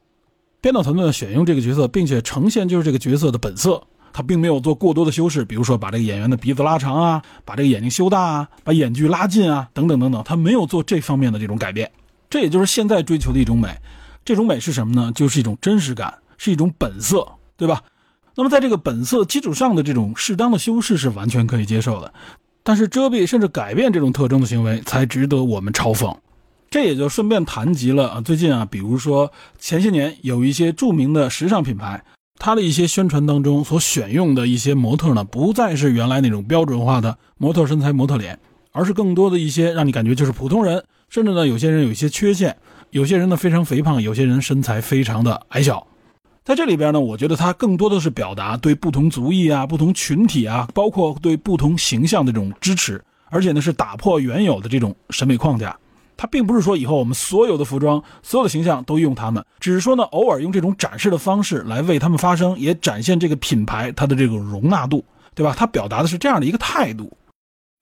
[0.62, 3.82] 编导团队选用这个角色，并且呈现就是这个角色的本色。
[4.14, 11.90] 他并没有做过多的修饰，比如说把这个演员的鼻子拉长啊，把这个眼睛修大啊，把眼距拉近啊，等等等等，他没有做这方面的这种改变。
[12.30, 13.68] 这也就是现在追求的一种美。
[14.29, 15.11] 这种美是什么呢？
[15.14, 17.26] 就是一种真实感，是一种本色，
[17.57, 17.83] 对吧？
[18.35, 22.12] 那么在这个本色基础上的这种适当的修饰是完全可以接受的，
[22.62, 26.14] 但是遮蔽甚至改变这种特征的行为才值得我们嘲讽。
[26.68, 32.05] 这也就顺便谈及了啊，最近啊，比如说前些年有一些著名的时尚品牌。
[32.39, 38.39] 它的一些宣传当中所选用的一些模特呢，不再是原来那种标准化的模特身材、模特脸，
[38.72, 42.57] 而是更多的一些让你感觉就是普通人，甚至呢有些人有一些缺陷，
[42.91, 45.86] 有些人呢非常肥胖，有些人身材非常的矮小。
[46.43, 55.76] 在这里边呢，我觉得它更多的是表达对不同族裔啊、不同群体啊，包括对不同形象的这种支持，而且呢是打破原有的这种审美框架。
[56.16, 65.55] 它并不是说以后我们所有的服装、所有的形象都用它们，只是说呢，偶尔用这种展示的方式来为他们发声，也展现这个品牌它的这个容纳度，对吧？
[65.55, 67.12] 它表达的是这样的一个态度。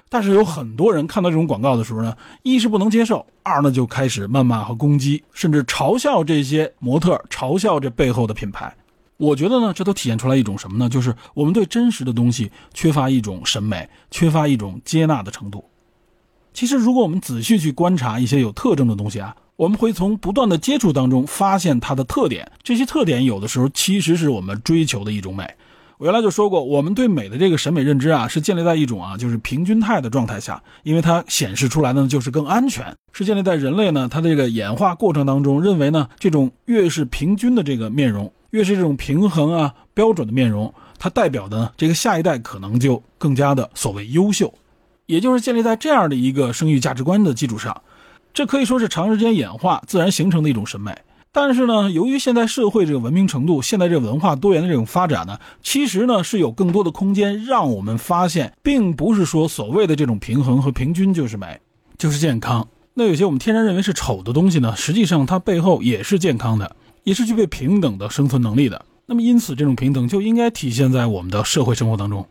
[0.08, 8.74] 但是有很多人看到这种广告的时候呢，一是不能接受，二呢就开始谩骂和攻击，甚至嘲笑这些模特，嘲笑这背后的品牌。
[9.16, 10.88] 我觉得呢，这都体现出来一种什么呢？
[10.88, 15.64] 就是我们对真实的东西缺乏一种审美，缺乏一种接纳的程度。
[16.52, 22.50] 其实，如果我们仔细去观察一些有特征的东西啊，我们会从不断的接触当中发现它的特点。
[22.62, 25.44] 这些特点有的时候其实是我们追求的一种美。
[25.98, 44.52] 我原来就说过，我们对美的这个审美认知啊，是建立在一种啊，就是平均态的状态下，因为它显示出来呢就是更安全，是建立在人类呢它的这个演化过程当中认为呢，这种越是平均的这个面容，越是这种平衡啊标准的面容，它代表的这个下一代可能就更加的所谓优秀。
[45.06, 47.80] 也就是建立在这样的一个生育价值观的基础上，
[48.34, 50.92] 这可以说是长时间演化自然形成的一种审美。
[51.38, 61.60] 但是呢，由于现在社会这个文明程度，现在这个文化多元的这种发展呢，其实呢是有更多的空间让我们发现，并不是说所谓的这种平衡和平均就是美，
[61.98, 62.66] 就是健康。
[62.94, 66.74] 那有些我们天然认为是丑的东西呢，实际上它背后也是健康的，
[67.04, 68.86] 也是具备平等的生存能力的。
[69.04, 72.26] 那么因此，这种平等就应该体现在我们的社会生活当中。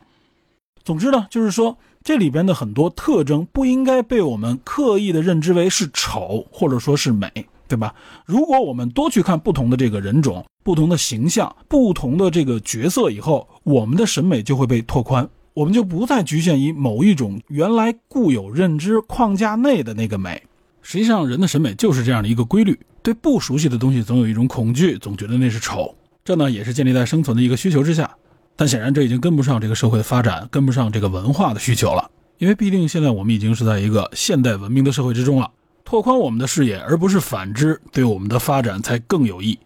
[0.84, 1.78] 总之呢，就是说。
[2.04, 7.28] 这里边的很多特征不应该被我们刻意的认知为是丑或者说是美，
[7.68, 7.94] 对吧？
[8.26, 20.42] 如果我们多去看不同的这个人种、不同的形象、不同的这个角色以后，我们的审美就会被拓宽，我们就不再局限于某一种原来固有认知框架内的那个美。
[20.82, 25.96] 实际上，人的审美就是这样的一个规律：对不熟悉的东西总有一种恐惧，总觉得那是丑。
[26.24, 28.10] 这呢，也是建立在生存的一个需求之下。
[28.56, 32.10] 但显然这已经跟不上这个社会的发展，跟不上这个文化的需求了。
[32.38, 35.50] 因为毕竟现在我们已经是在一个现代文明的社会之中了，
[35.86, 39.58] 拓宽我们的视野，而不是反之，对我们的发展才更有益。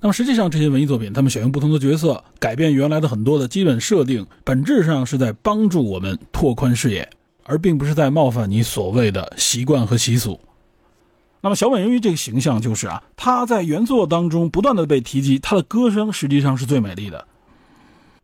[0.00, 7.10] 那么实际上这些文艺作品，他们选用不同的角色，改变原来的很多的基本设定，本质上是在帮助我们拓宽视野，
[7.42, 10.38] 而并不是在冒犯你所谓的习惯和习俗。
[11.40, 17.26] 那么小美人鱼这个形象就是啊，她在原作当中不断的被提及，她的歌声实际上是最美丽的。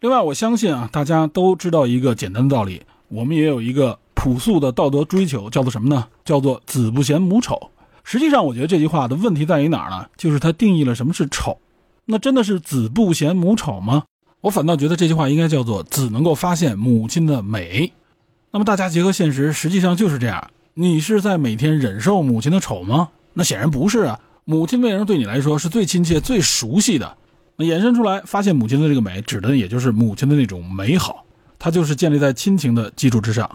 [0.01, 6.07] 另外，我相信啊，大家都知道一个简单的道理，我们也有一个朴素的道德追求，叫做什么呢？
[6.27, 7.59] 叫做“子不嫌母丑”。
[8.05, 10.07] 实际上，我觉得这句话的问题在于哪儿呢？
[10.15, 11.57] 就是它定义了什么是丑。
[12.05, 14.03] 那真的是子不嫌母丑吗？
[14.43, 17.91] 我反倒觉得这句话应该叫做“子能够发现母亲的美”。
[18.53, 20.51] 那么大家结合现实，实际上就是这样。
[20.75, 23.09] 你是在每天忍受母亲的丑吗？
[23.33, 24.21] 那显然不是啊。
[24.45, 27.17] 母亲为什么对你来说是最亲切、最熟悉的？
[27.57, 31.25] 那衍生出来，发现母亲的这个美，指的也就是母亲的那种美好，
[31.59, 33.49] 它就是建立在亲情的基础之上。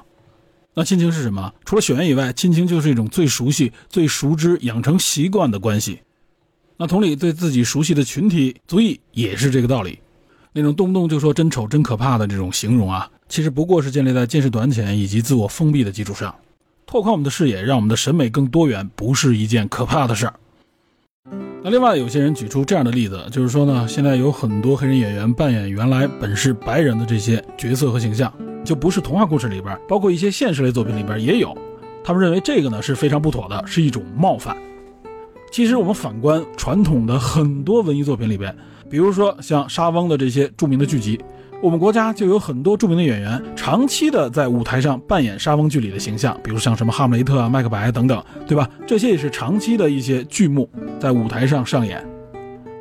[0.78, 1.54] 那亲情是什么？
[1.64, 6.02] 除了血缘以外，亲情就是一种最熟悉、最熟知、养成习惯的关系。
[6.76, 10.00] 那同理，对自己熟悉的群体族裔也是这个道理。
[10.52, 16.36] 那种动不动就说真丑、真可怕的这种形容啊，其实不过是建立在见识短浅以及自我封闭的基础上。
[16.86, 20.34] 拓宽我们的视野，让我们的审美更多元，不是一件可怕的事儿。
[21.64, 28.32] 那另外有些人举出这样的例子，就是说呢，现在有很多黑人演员扮演原来本是白人的这些角色和形象，
[28.66, 31.56] 就不是童话故事里边，包括一些现实类作品里边也有。
[32.04, 34.58] 他们认为这个呢是非常不妥的，是一种冒犯。
[35.52, 38.54] 其实我们反观传统的很多文艺作品里边，
[38.90, 41.20] 比如说像沙翁的这些著名的剧集，
[41.62, 48.70] 我们国家就有很多著名的演员，长期的在舞台上扮演莎翁剧里的形象，比如像什么哈姆雷特啊、麦克白等等，对吧？
[48.86, 52.06] 这些也是长期的一些剧目在舞台上上演。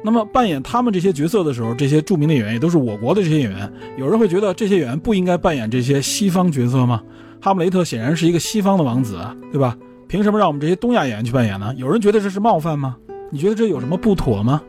[0.07, 3.73] 那么扮演他们这些角色的时候，这些著名的演员也都是我国的这些演员。
[3.97, 7.03] 有人会觉得这些演员不应该扮演这些西方角色吗？
[7.41, 9.19] 哈姆雷特显然是一个西方的王子，
[9.51, 9.75] 对吧？
[10.07, 11.75] 凭什么让我们这些东亚演员去扮演呢？
[11.79, 12.97] 有人觉得这是冒犯吗？
[13.31, 14.61] 你觉得这有什么不妥吗？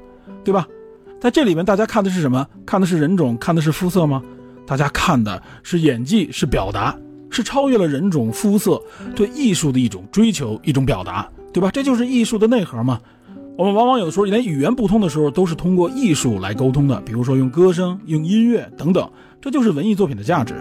[0.46, 0.66] 对吧？
[1.20, 2.48] 在这里面，大家看的是什么？
[2.66, 4.24] 看的是人种，看的是肤色吗？
[4.66, 6.98] 大家看的是演技，是表达，
[7.30, 8.82] 是超越了人种、肤色，
[9.14, 11.70] 对艺术的一种追求，一种表达，对吧？
[11.72, 13.02] 这就是艺术的内核嘛。
[13.58, 20.54] 我们往往有的时候连语言不通的时候，都是通过艺术来沟通的，比如说用歌声、用音乐等等，这就是文艺作品的价值。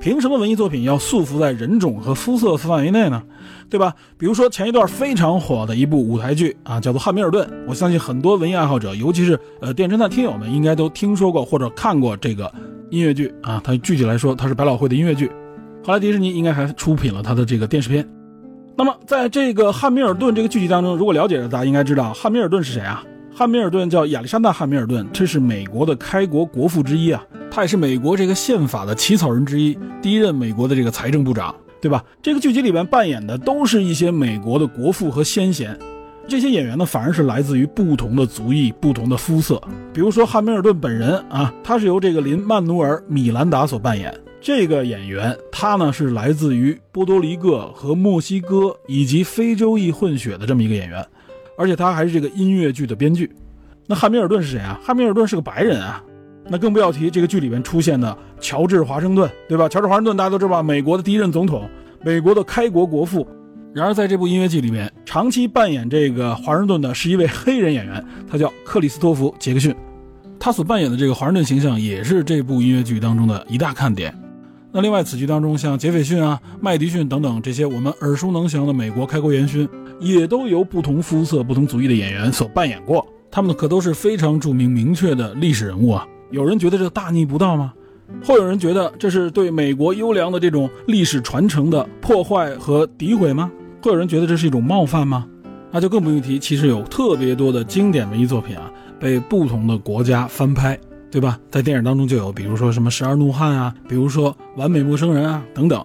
[0.00, 3.22] 凭什么文艺作品要束缚在人种和肤色范围内呢？
[3.70, 3.94] 对吧？
[4.18, 12.52] 比如说前一段非常火的一部舞台剧啊，叫做《汉密尔顿》，我相信很多文艺爱好者，尤其是呃电侦探听友们，应该都听说过或者看过这个
[12.90, 13.60] 音乐剧啊。
[13.62, 15.30] 它具体来说，它是百老汇的音乐剧，
[15.84, 18.04] 后来迪士尼应该还出品了它的这个电视片。
[18.74, 23.04] 那么，在这个汉密尔顿这个剧集当中，如果了解的大家应该知道，汉密尔顿是谁啊？
[23.34, 32.02] 汉密尔顿叫亚历山大·汉密尔顿，这是美国的开国国父之一啊，他也是美国这个宪法的起草人之一，第一任美国的这个财政部长，对吧？
[32.22, 35.78] 这个剧集里边扮演的都是一些美国的国父和先贤，
[36.26, 39.60] 这些演员呢，反而是来自于不同的族裔、不同的肤色。
[39.92, 44.14] 比如说汉密尔顿本人啊，他是由这个林·曼努尔·米兰达所扮演。
[44.42, 51.06] 这个演员，他呢是来自于波多黎各和墨西哥以及非洲裔混血的这么一个演员，
[51.56, 53.30] 而且他还是这个音乐剧的编剧。
[53.86, 54.80] 那汉密尔顿是谁啊？
[54.82, 56.02] 汉密尔顿是个白人啊，
[56.48, 59.68] 那更不要提这个剧里面出现的乔治华盛顿，对吧？
[59.68, 61.68] 乔治华盛顿大家都知道，美国的第一任总统，
[62.04, 63.24] 美国的开国国父。
[63.72, 69.74] 然而在这部音乐剧里面，长期扮演这个华盛顿的是一位黑人演员，他叫克里斯托弗·杰克逊，
[70.38, 74.12] 他所扮演的这个华盛顿形象也是这部音乐剧当中的一大看点。
[74.74, 79.68] 那另外，此剧当中像杰斐逊啊、麦迪逊等等这些我们耳熟能详的美国开国元勋，
[80.00, 83.06] 也都由不同肤色、不同族裔的演员所扮演过。
[83.30, 86.06] 他们可都是非常著名、明确的历史人物啊。
[86.30, 87.74] 有人觉得这大逆不道吗？
[88.24, 93.52] 会有人觉得这是对美国优良的这种历史传承的破坏和诋毁吗？
[93.82, 95.26] 会有人觉得这是一种冒犯吗？
[95.70, 100.78] 那就更不用提，其实有特别多的经典文艺作品啊，被不同的国家翻拍。
[101.12, 101.38] 对吧？
[101.50, 105.84] 在电影当中就有，比如说什么《十二怒汉》啊，比如说《完美陌生人》啊等等。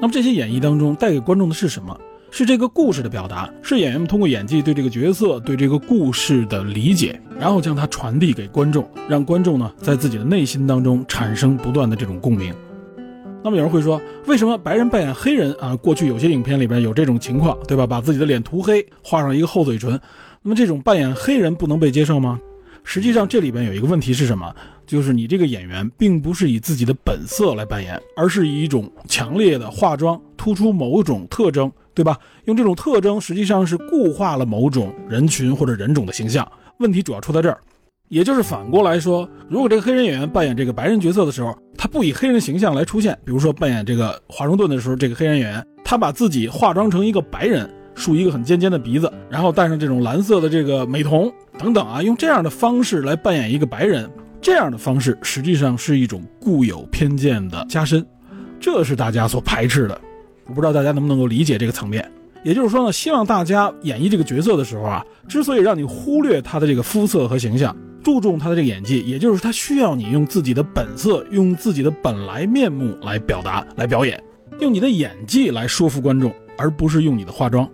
[0.00, 1.96] 那么这些演绎当中带给观众的是什么？
[2.30, 12.52] 是这个故事的表达，是演员们通过演技对这个角色、对这个故事的理解，然后将它传递给观众，让观众呢在自己的内心当中产生不断的这种共鸣。
[13.42, 15.74] 那么有人会说，为什么白人扮演黑人啊？
[15.76, 17.86] 过去有些影片里边有这种情况，对吧？
[17.86, 19.98] 把自己的脸涂黑，画上一个厚嘴唇，
[20.42, 22.38] 那么这种扮演黑人不能被接受吗？
[22.90, 24.50] 实际上，这里边有一个问题是什么？
[24.86, 32.18] 就是你这个演员并不是以自己的本色来扮演，而是以一种强烈的化妆突出某种特征，对吧？
[32.46, 36.50] 用这种特征实际上是固化了某种人群或者人种的形象。
[36.78, 37.58] 问题主要出在这儿，
[38.08, 47.68] 也就是反过来说，如果这个黑人演员扮演这个白人角色的时候，他不以黑人形象来出现，比如说扮演这个华盛顿的时候，这个黑人演员他把自己化妆成一个白人。
[47.98, 54.08] 竖一个很尖尖的鼻子，然后戴上这种蓝色的这个美瞳等等啊，用这样的方式来扮演一个白人，
[54.40, 58.06] 这样的方式实际上是一种固有偏见的加深，
[58.60, 60.00] 这是大家所排斥的。
[60.46, 62.08] 我不知道大家能不能够理解这个层面。
[62.44, 74.22] 也就是说呢，希望大家演绎这个角色的时候啊，之所以让你忽略他的这个肤色和形象，注重他的这个演技，也就是他需要你用自己的本色，用自己的本来面目来表达、来表演，
[74.60, 77.68] 用你的演技来说服观众，而不是用你的化妆。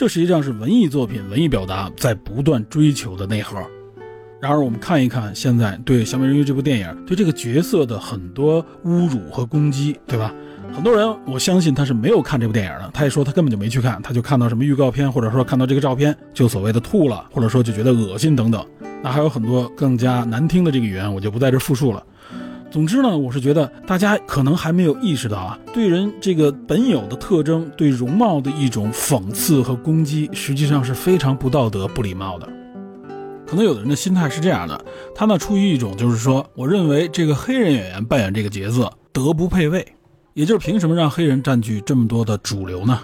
[0.00, 3.58] 这实际上是文艺作品、文艺表达在不断追求的内核。
[4.40, 10.34] 然而，我们看一看现在对《小美人鱼》这部电影对这个角色的很多侮辱和攻击，对吧？
[10.72, 18.66] 很多人我相信他是没有看这部电影的，他也说他根本就没去看，他就看到什么预告片，或者说看到这个照片就所谓的吐了，或者说就觉得恶心等等。
[19.02, 22.02] 那还有很多更加难听的这个语言，我就不在这复述了。
[22.70, 32.48] 总之呢，我是觉得大家可能还没有意识到啊，对人这个本有的特征、对容貌的一种讽刺和攻击，实际上是非常不道德、不礼貌的。
[33.44, 34.84] 可能有的人的心态是这样的，
[35.16, 39.84] 他呢出于一种就是说，我认为这个黑人演员扮演这个角色德不配位，
[40.34, 43.00] 也就是凭什么让黑人占据这么多的主流呢？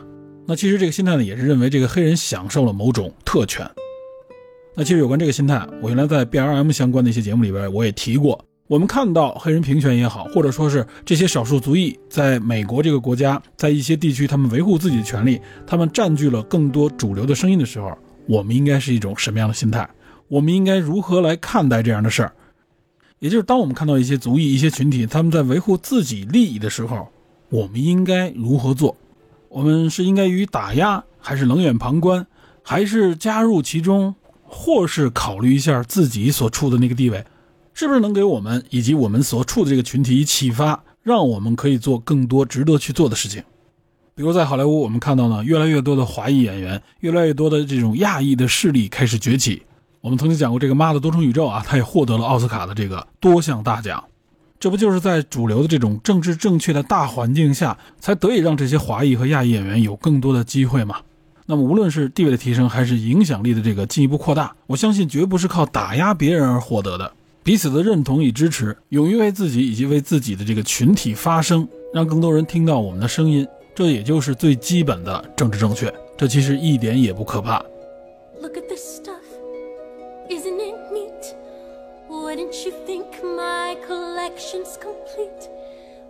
[0.47, 3.69] 那其实这个心态呢，也是认为这个黑人享受了某种特权。
[4.77, 8.46] 那其实有关这个心态，我原来在 B L M 相关的一些节目里边我也提过。
[8.69, 19.89] 我们看到黑人平权也好，或者说是这些少数族裔在美国这个国家，在一些地区他们维护自己的权利，他们占据了更多主流的声音的时候，我们应该是一种什么样的心态？
[20.27, 22.33] 我们应该如何来看待这样的事儿？
[23.21, 27.09] 也就是当我们看到一些族裔、一些群体他们在维护自己利益的时候，
[27.49, 28.97] 我们应该如何做？
[29.49, 32.27] 我们是应该予以打压，还是冷眼旁观，
[32.63, 37.25] 还是加入其中，或是考虑一下自己所处的那个地位，
[37.79, 43.43] 是不是能给我们以及我们所处的这个群体以启发，让我们可以做更多值得去做的事情？
[44.15, 49.63] 比如在好莱坞，我们看到呢，越来越多的华裔演员，越来越多的这种亚裔的势力开始崛起。
[50.01, 54.03] 我们曾经讲过这个《妈的多重宇宙》啊，他也获得了奥斯卡的这个多项大奖。
[54.59, 60.97] 这不就是在主流的这种政治正确的大环境下，才得以让这些华裔和亚裔演员有更多的机会吗？
[61.45, 67.13] 那么，无论是地位的提升，还是影响力的这个进一步扩大，我相信绝不是靠打压别人而获得的。
[67.47, 75.95] 彼此的认同与支持，勇于为自己以及为自己的这个群体发声，让更多人听到我们的声音，这也就是最基本的政治正确。
[76.17, 77.65] 这其实一点也不可怕。
[78.43, 79.23] Look at this stuff,
[80.29, 81.37] isn't it neat?
[82.11, 85.49] Wouldn't you think my collection's complete?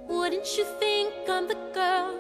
[0.09, 2.15] Wouldn't you think I'm the girl,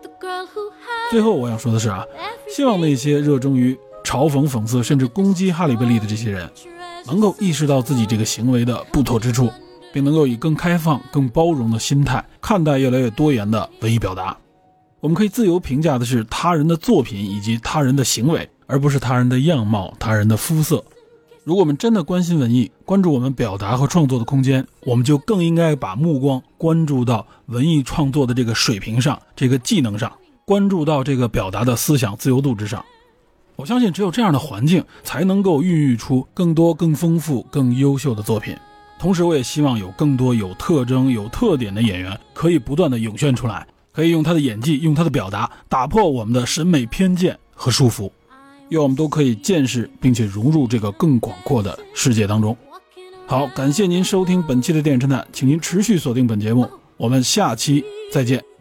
[0.00, 2.06] the girl who has 最后我想说的是啊，
[2.54, 6.48] 希望那些热衷于嘲讽、讽刺甚至攻击哈利贝利的这些人，
[7.06, 9.50] 能够意识到自己这个行为的不妥之处，
[9.92, 14.36] 并能够以更开放、更包容的心态看待越来越多元的文艺表达。
[15.00, 20.82] 我们可以自由评价的是他人的作品以及他人的行为，而不是他人的样貌、他人的肤色。
[21.44, 30.10] 如果我们真的关心文艺，关注我们表达和创作的空间，我们就更应该把目光关注到文艺创作的这个水平上、这个技能上，
[30.46, 32.82] 关注到这个表达的思想自由度之上。
[33.56, 38.56] 我相信，只有这样的环境，才能够孕育出更多、更丰富、更优秀的作品。
[38.98, 48.10] 同时，我也希望有更多有特征、有特点的演员可以不断的涌现出来，可以用他的演技、用他的表达，打破我们的审美偏见和束缚，
[48.70, 52.56] 愿我们都可以见识并且融入这个更广阔的世界当中。
[53.26, 58.53] 好，感谢您收听本期的电影侦探，请您持续锁定本节目，我们下期再见。